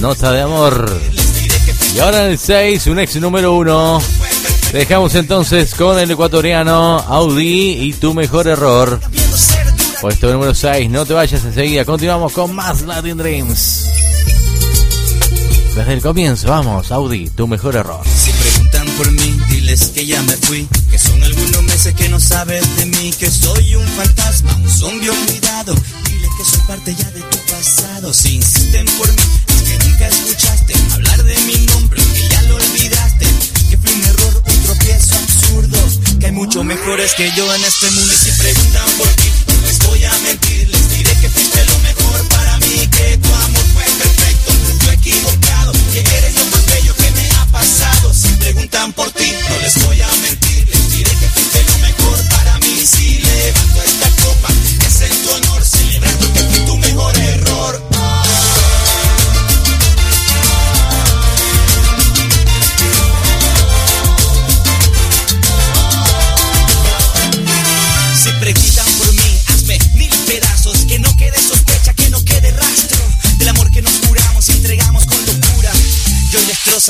[0.00, 1.00] Nota de amor.
[1.94, 4.02] Y ahora en el 6, un ex número 1.
[4.72, 9.00] Dejamos entonces con el ecuatoriano Audi y tu mejor error.
[10.00, 11.84] Puesto número 6, no te vayas enseguida.
[11.84, 13.86] Continuamos con más Latin Dreams.
[15.74, 18.04] Desde el comienzo, vamos, Audi, tu mejor error.
[18.04, 20.68] Si preguntan por mí, diles que ya me fui.
[20.90, 23.12] Que son algunos meses que no sabes de mí.
[23.18, 25.74] Que soy un fantasma, un zombie olvidado.
[25.74, 28.12] Diles que soy parte ya de tu pasado.
[28.12, 29.22] Si insisten por mí,
[36.18, 38.12] que hay mucho mejores que yo en este mundo.
[38.12, 41.78] Y si preguntan por ti, no les voy a mentir, les diré que fuiste lo
[41.80, 44.52] mejor para mí, que tu amor fue perfecto,
[44.84, 48.14] yo equivocado, que eres lo más bello que me ha pasado.
[48.14, 50.17] Si preguntan por ti, no les voy a mentir.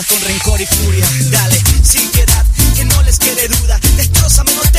[0.06, 1.04] con rencor y furia.
[1.30, 2.44] Dale, sin piedad,
[2.76, 3.80] que no les quede duda.
[3.96, 4.77] Destrozame, no te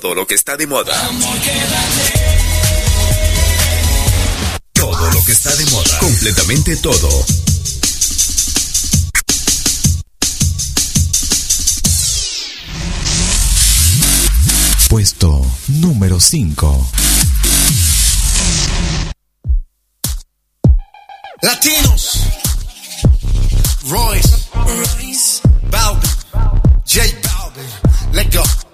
[0.00, 0.94] Todo lo que está de moda.
[4.72, 5.98] Todo lo que está de moda.
[5.98, 7.08] Completamente todo.
[14.88, 16.90] Puesto número 5.
[21.42, 22.20] Latinos.
[23.88, 24.36] Royce.
[24.54, 25.40] Royce.
[25.70, 26.10] Balvin.
[26.86, 28.12] J Balvin.
[28.12, 28.67] Let go.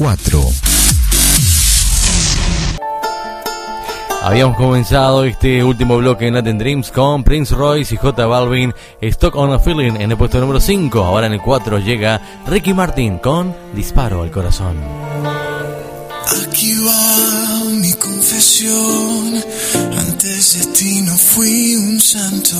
[0.00, 0.40] 4.
[4.22, 8.72] Habíamos comenzado este último bloque en Latin Dreams con Prince Royce y J Balvin,
[9.02, 11.04] Stock on a Feeling en el puesto número 5.
[11.04, 14.78] Ahora en el 4 llega Ricky Martin con Disparo al Corazón.
[16.46, 19.34] Aquí va mi confesión.
[19.98, 22.56] Antes de ti no fui un santo.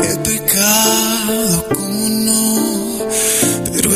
[0.00, 2.92] He pecado como no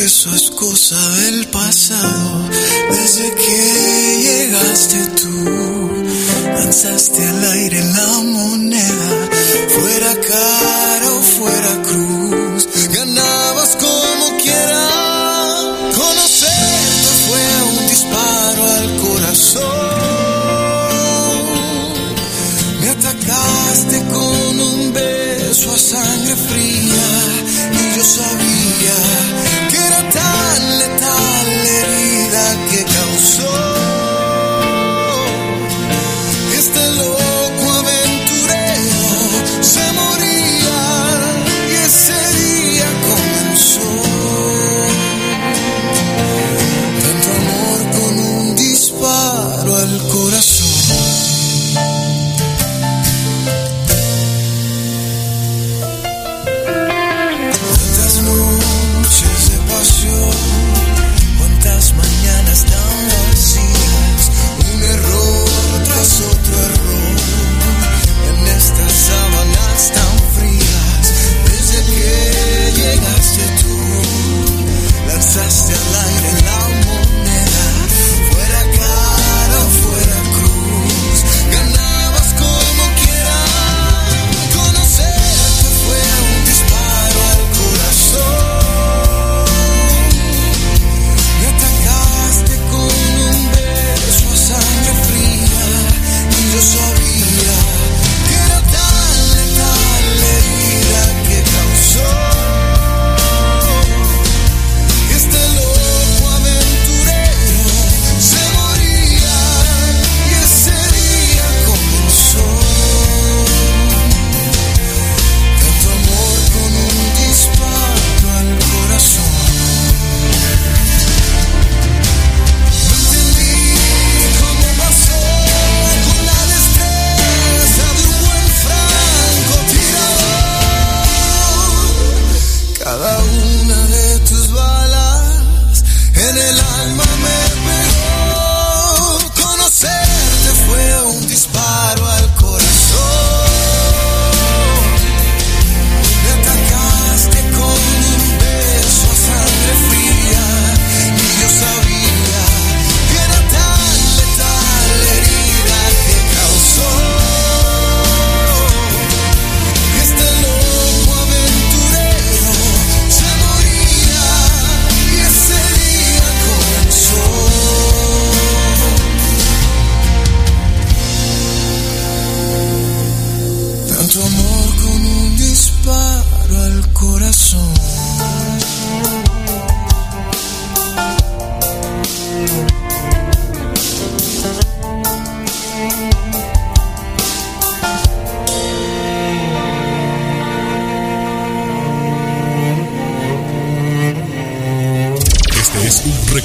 [0.01, 2.49] eso es cosa del pasado.
[2.91, 6.05] Desde que llegaste tú,
[6.55, 9.29] lanzaste al aire la moneda,
[9.69, 12.16] fuera cara o fuera cruz.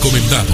[0.02, 0.53] recomendado.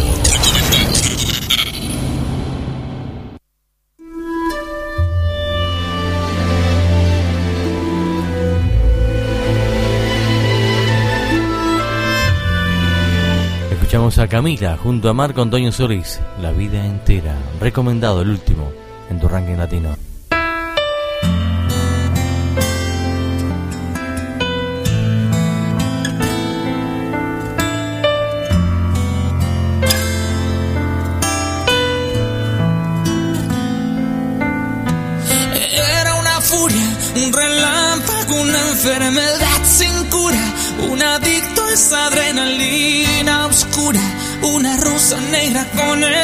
[13.71, 18.69] Escuchamos a Camila junto a Marco Antonio Solís, La vida entera, recomendado el último
[19.09, 19.95] en tu ranking latino.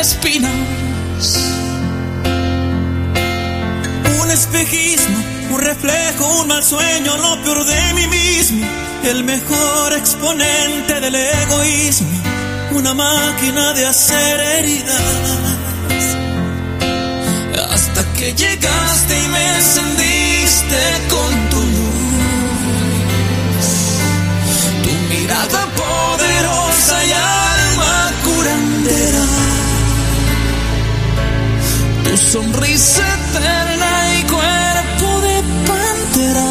[0.04, 0.52] Espinas.
[4.22, 5.18] Un espejismo,
[5.52, 8.66] un reflejo, un mal sueño, lo peor de mí mismo,
[9.06, 12.10] el mejor exponente del egoísmo,
[12.72, 15.02] una máquina de hacer heridas.
[17.74, 20.82] Hasta que llegaste y me encendiste
[21.14, 22.04] con tu luz.
[24.84, 27.12] Tu mirada poderosa y
[32.14, 35.36] Tu sonrisa eterna y cuerpo de
[35.66, 36.50] pantera.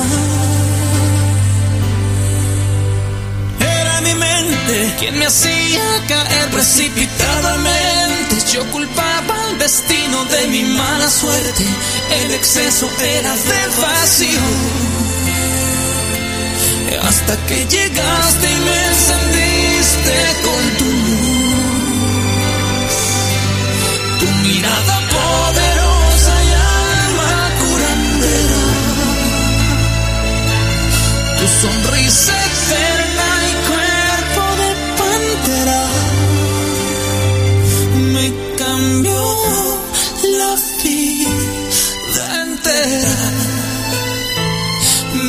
[3.60, 8.42] Era mi mente quien me hacía caer precipitadamente.
[8.52, 11.64] Yo culpaba al destino de mi mala suerte.
[12.24, 14.40] El exceso era de vacío.
[17.08, 21.52] Hasta que llegaste y me encendiste con tu luz.
[24.18, 24.91] Tu mirada
[31.60, 35.82] sonrisa eterna y cuerpo de pantera
[38.12, 38.26] me
[38.56, 39.22] cambió
[40.38, 43.16] la vida entera.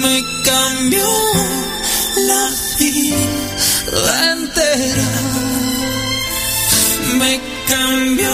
[0.01, 1.09] Me cambió
[2.29, 2.43] la
[2.79, 5.09] vida entera.
[7.19, 8.33] Me cambió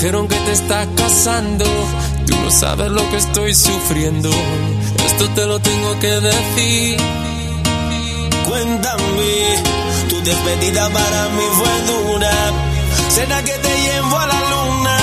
[0.00, 1.66] dijeron que te estás casando.
[2.26, 4.30] Tú no sabes lo que estoy sufriendo.
[5.04, 6.96] Esto te lo tengo que decir.
[8.48, 9.56] Cuéntame,
[10.08, 12.32] tu despedida para mí fue dura.
[13.10, 14.98] Será que te llevo a la luna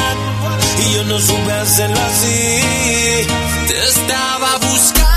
[0.80, 2.62] y yo no supe hacerlo así.
[3.68, 5.17] Te estaba buscando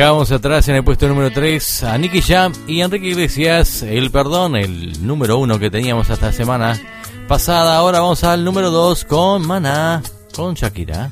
[0.00, 4.56] Dejábamos atrás en el puesto número 3 a Nicky Jam y Enrique Iglesias, El Perdón,
[4.56, 6.80] el número 1 que teníamos hasta semana
[7.28, 7.76] pasada.
[7.76, 10.02] Ahora vamos al número 2 con Maná,
[10.34, 11.10] con Shakira.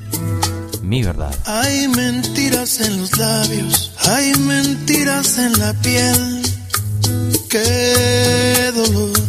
[0.81, 1.31] Mi verdad.
[1.45, 6.41] Hay mentiras en los labios, hay mentiras en la piel.
[7.47, 9.19] Qué dolor.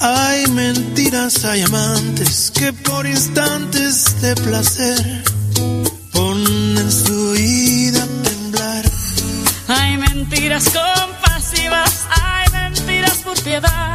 [0.00, 5.30] Hay mentiras, hay amantes que por instantes de placer
[6.80, 8.84] en su vida temblar.
[9.68, 13.94] Hay mentiras compasivas, hay mentiras por piedad,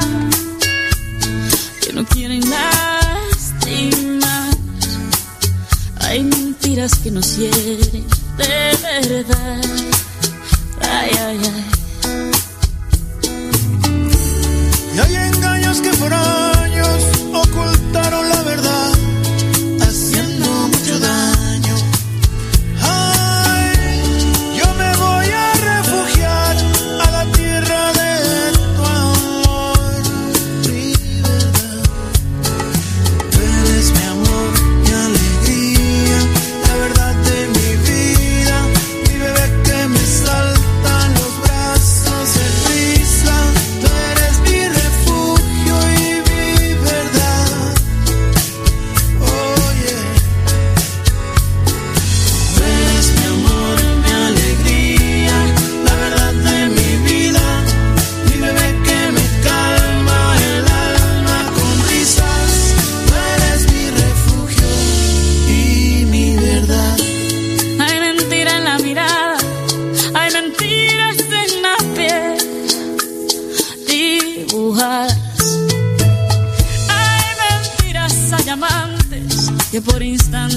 [1.81, 4.25] que no quieren lastimar.
[6.01, 8.05] Hay mentiras que nos hieren
[8.37, 9.61] de verdad.
[10.81, 11.65] Ay, ay, ay.
[14.95, 17.03] Y hay engaños que por años
[17.33, 18.24] ocultaron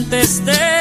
[0.09, 0.78] contesté.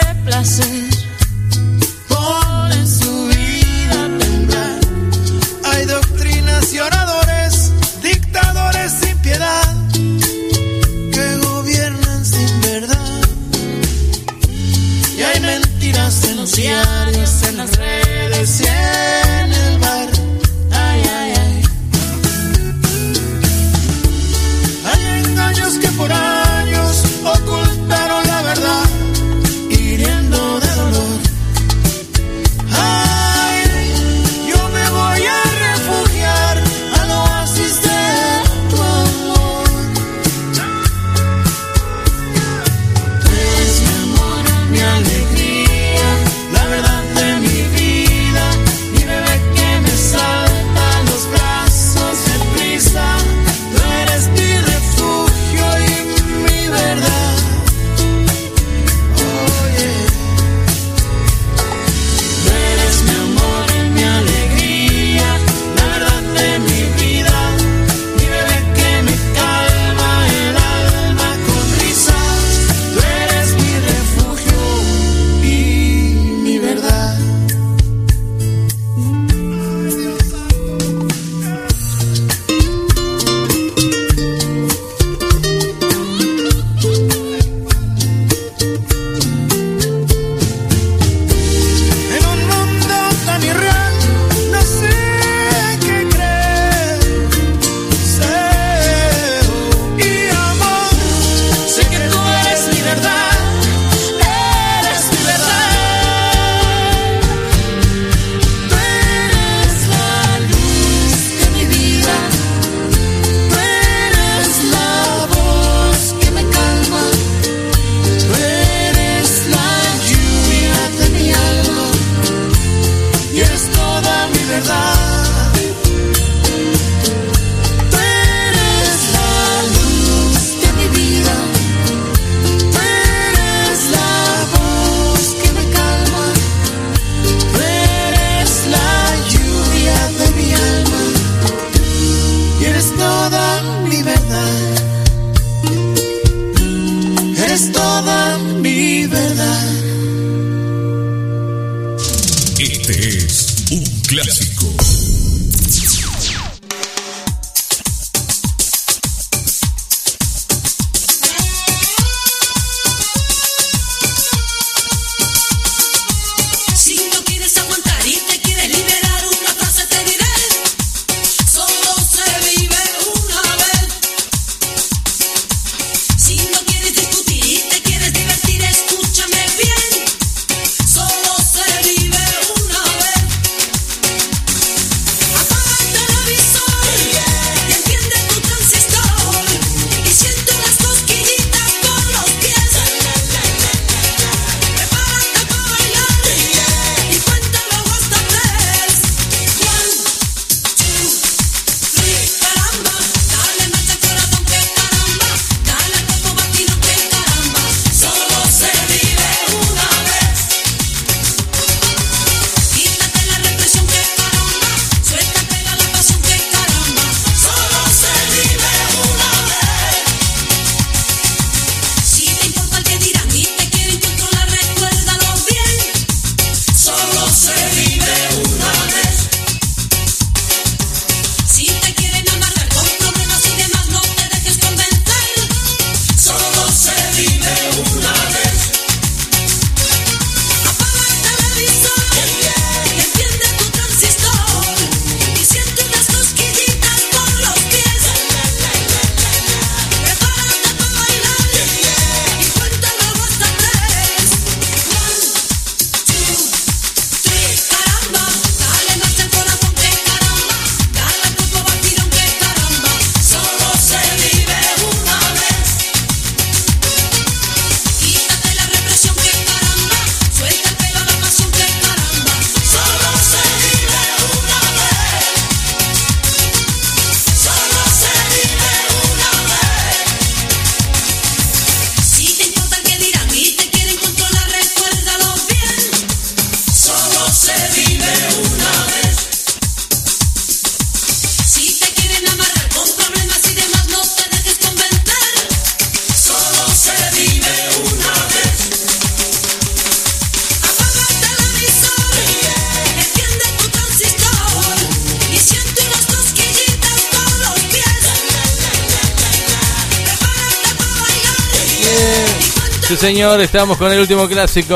[312.97, 314.75] Señor, estamos con el último clásico.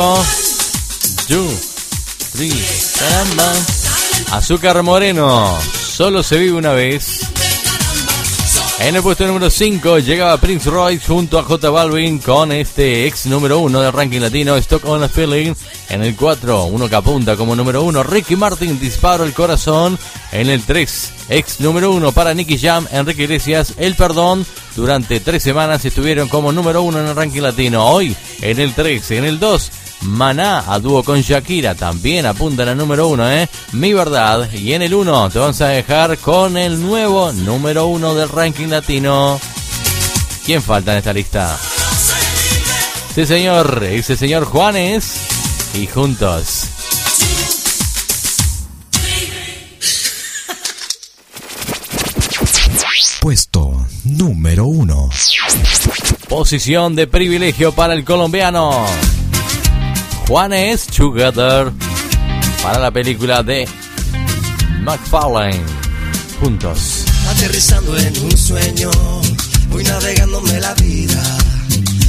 [1.27, 1.47] Two,
[2.33, 2.53] three.
[4.31, 7.30] Azúcar Moreno, solo se vive una vez.
[8.83, 13.27] En el puesto número 5 llegaba Prince Royce junto a J Balvin con este ex
[13.27, 15.53] número 1 del ranking latino, Stock on a Feeling.
[15.89, 19.99] En el 4, uno que apunta como número 1, Ricky Martin, Disparo el Corazón.
[20.31, 24.47] En el 3, ex número 1 para Nicky Jam, Enrique Iglesias, El Perdón.
[24.75, 27.85] Durante tres semanas estuvieron como número 1 en el ranking latino.
[27.85, 29.71] Hoy, en el 3, en el 2,
[30.01, 33.47] Maná a dúo con Shakira también apuntan al número uno, ¿eh?
[33.73, 34.51] Mi verdad.
[34.51, 38.67] Y en el 1 te vamos a dejar con el nuevo número uno del ranking
[38.67, 39.39] latino.
[40.45, 41.57] ¿Quién falta en esta lista?
[43.13, 43.83] Sí, señor.
[43.83, 45.13] Ese señor Juanes.
[45.75, 46.67] Y juntos.
[53.21, 55.09] Puesto número 1.
[56.27, 58.87] Posición de privilegio para el colombiano.
[60.31, 61.73] Juanes Together.
[62.63, 63.67] Para la película de
[64.79, 65.59] McFarlane.
[66.39, 67.03] Juntos.
[67.31, 68.89] Aterrizando en un sueño,
[69.67, 71.21] voy navegándome la vida.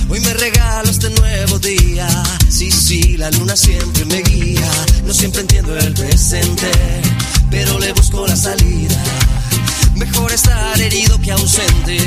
[0.09, 2.07] Hoy me regalo este nuevo día.
[2.49, 4.71] Sí, sí, la luna siempre me guía.
[5.05, 6.71] No siempre entiendo el presente,
[7.51, 9.03] pero le busco la salida.
[9.97, 11.99] Mejor estar herido que ausente.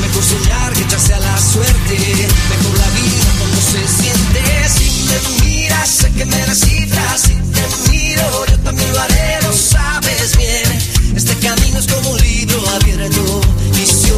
[0.00, 1.98] Mejor soñar que echarse a la suerte.
[1.98, 3.33] Mejor la vida
[3.74, 4.68] se siente.
[4.68, 7.22] Si me miras, sé que me descifras.
[7.22, 11.16] Si te miro, yo también lo haré, lo sabes bien.
[11.16, 13.40] Este camino es como un libro abierto.
[13.80, 14.10] Y si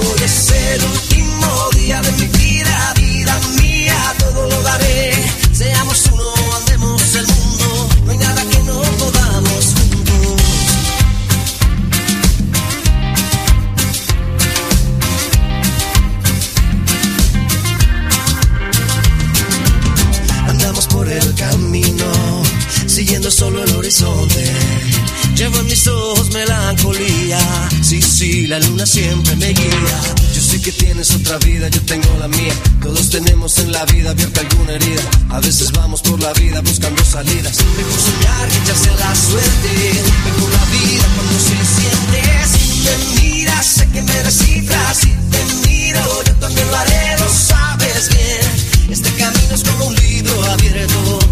[23.31, 24.53] Solo el horizonte.
[25.35, 27.39] Llevo en mis ojos melancolía.
[27.83, 30.01] Sí, sí, la luna siempre me guía.
[30.33, 32.55] Yo sé que tienes otra vida, yo tengo la mía.
[32.81, 35.03] Todos tenemos en la vida abierta alguna herida.
[35.31, 37.59] A veces vamos por la vida buscando salidas.
[37.77, 39.69] Mejor soñar que echarse a la suerte.
[40.25, 42.23] Mejor la vida cuando se siente.
[42.53, 44.99] Si me miras, sé que me descifras.
[44.99, 48.91] Si te miro, yo también lo haré, lo sabes bien.
[48.93, 51.26] Este camino es como un libro abierto.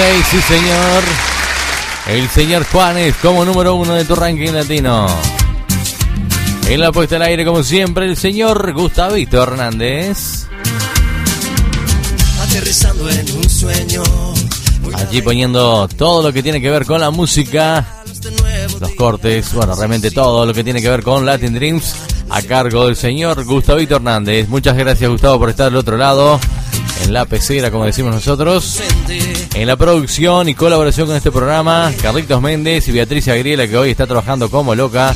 [0.00, 1.02] 6, sí señor.
[2.06, 5.06] El señor Juanes como número uno de tu ranking latino.
[6.68, 10.46] En la puesta al aire, como siempre, el señor Gustavito Hernández.
[12.42, 14.02] Aterrizando en un sueño.
[14.94, 18.02] Allí poniendo todo lo que tiene que ver con la música,
[18.80, 21.94] los cortes, bueno, realmente todo lo que tiene que ver con Latin Dreams
[22.30, 24.48] a cargo del señor Gustavito Hernández.
[24.48, 26.40] Muchas gracias Gustavo por estar del otro lado,
[27.04, 28.80] en la pecera como decimos nosotros.
[29.54, 33.90] En la producción y colaboración con este programa, Carlitos Méndez y Beatriz Agriela que hoy
[33.90, 35.12] está trabajando como loca,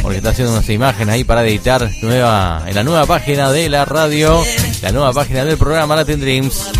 [0.00, 3.84] porque está haciendo unas imágenes ahí para editar nueva, en la nueva página de la
[3.84, 4.42] radio,
[4.80, 6.70] la nueva página del programa Latin Dreams.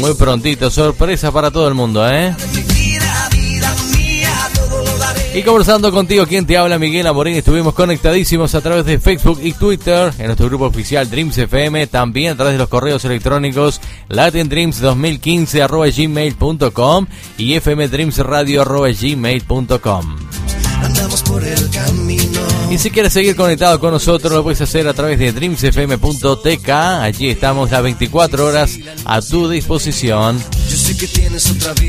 [0.00, 2.34] Muy prontito, sorpresa para todo el mundo, ¿eh?
[5.38, 9.52] Y conversando contigo, quien te habla, Miguel Amorín, estuvimos conectadísimos a través de Facebook y
[9.52, 15.62] Twitter, en nuestro grupo oficial Dreams FM, también a través de los correos electrónicos latindreams2015
[15.62, 17.06] arroba gmail.com
[17.36, 20.16] y fmdreamsradio arroba gmail.com.
[20.82, 24.92] Andamos por el camino Y si quieres seguir conectado con nosotros, lo puedes hacer a
[24.92, 26.68] través de dreamsfm.tk.
[26.68, 30.38] Allí estamos las 24 horas a tu disposición.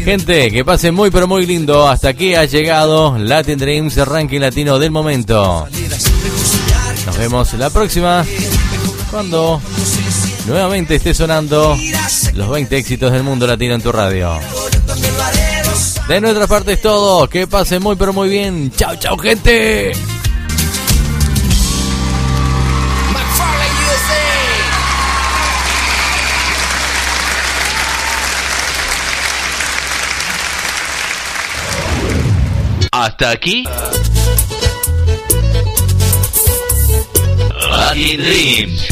[0.05, 1.87] Gente, que pase muy pero muy lindo.
[1.87, 5.67] Hasta aquí ha llegado Latin Dreams, el ranking latino del momento.
[7.05, 8.25] Nos vemos la próxima.
[9.11, 9.61] Cuando
[10.47, 11.75] nuevamente esté sonando
[12.35, 14.39] los 20 éxitos del mundo latino en tu radio.
[16.07, 17.27] De nuestra parte es todo.
[17.27, 18.71] Que pase muy pero muy bien.
[18.77, 19.91] Chao, chao, gente.
[33.01, 33.63] Hasta aquí.
[37.71, 38.87] Latin Dreams.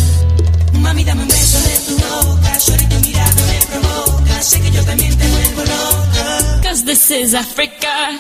[0.80, 4.72] Mami, dame un beso de tu boca, suena y tu mirada me provoca, sé que
[4.72, 6.62] yo también te vuelvo loca.
[6.64, 8.18] Cause this is Africa.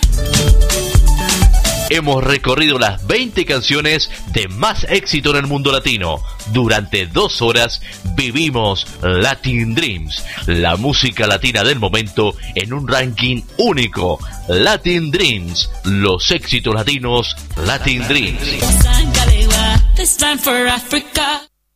[1.89, 6.21] Hemos recorrido las 20 canciones de más éxito en el mundo latino.
[6.51, 7.81] Durante dos horas
[8.15, 14.19] vivimos Latin Dreams, la música latina del momento en un ranking único.
[14.49, 17.35] Latin Dreams, los éxitos latinos
[17.65, 18.41] Latin Dreams.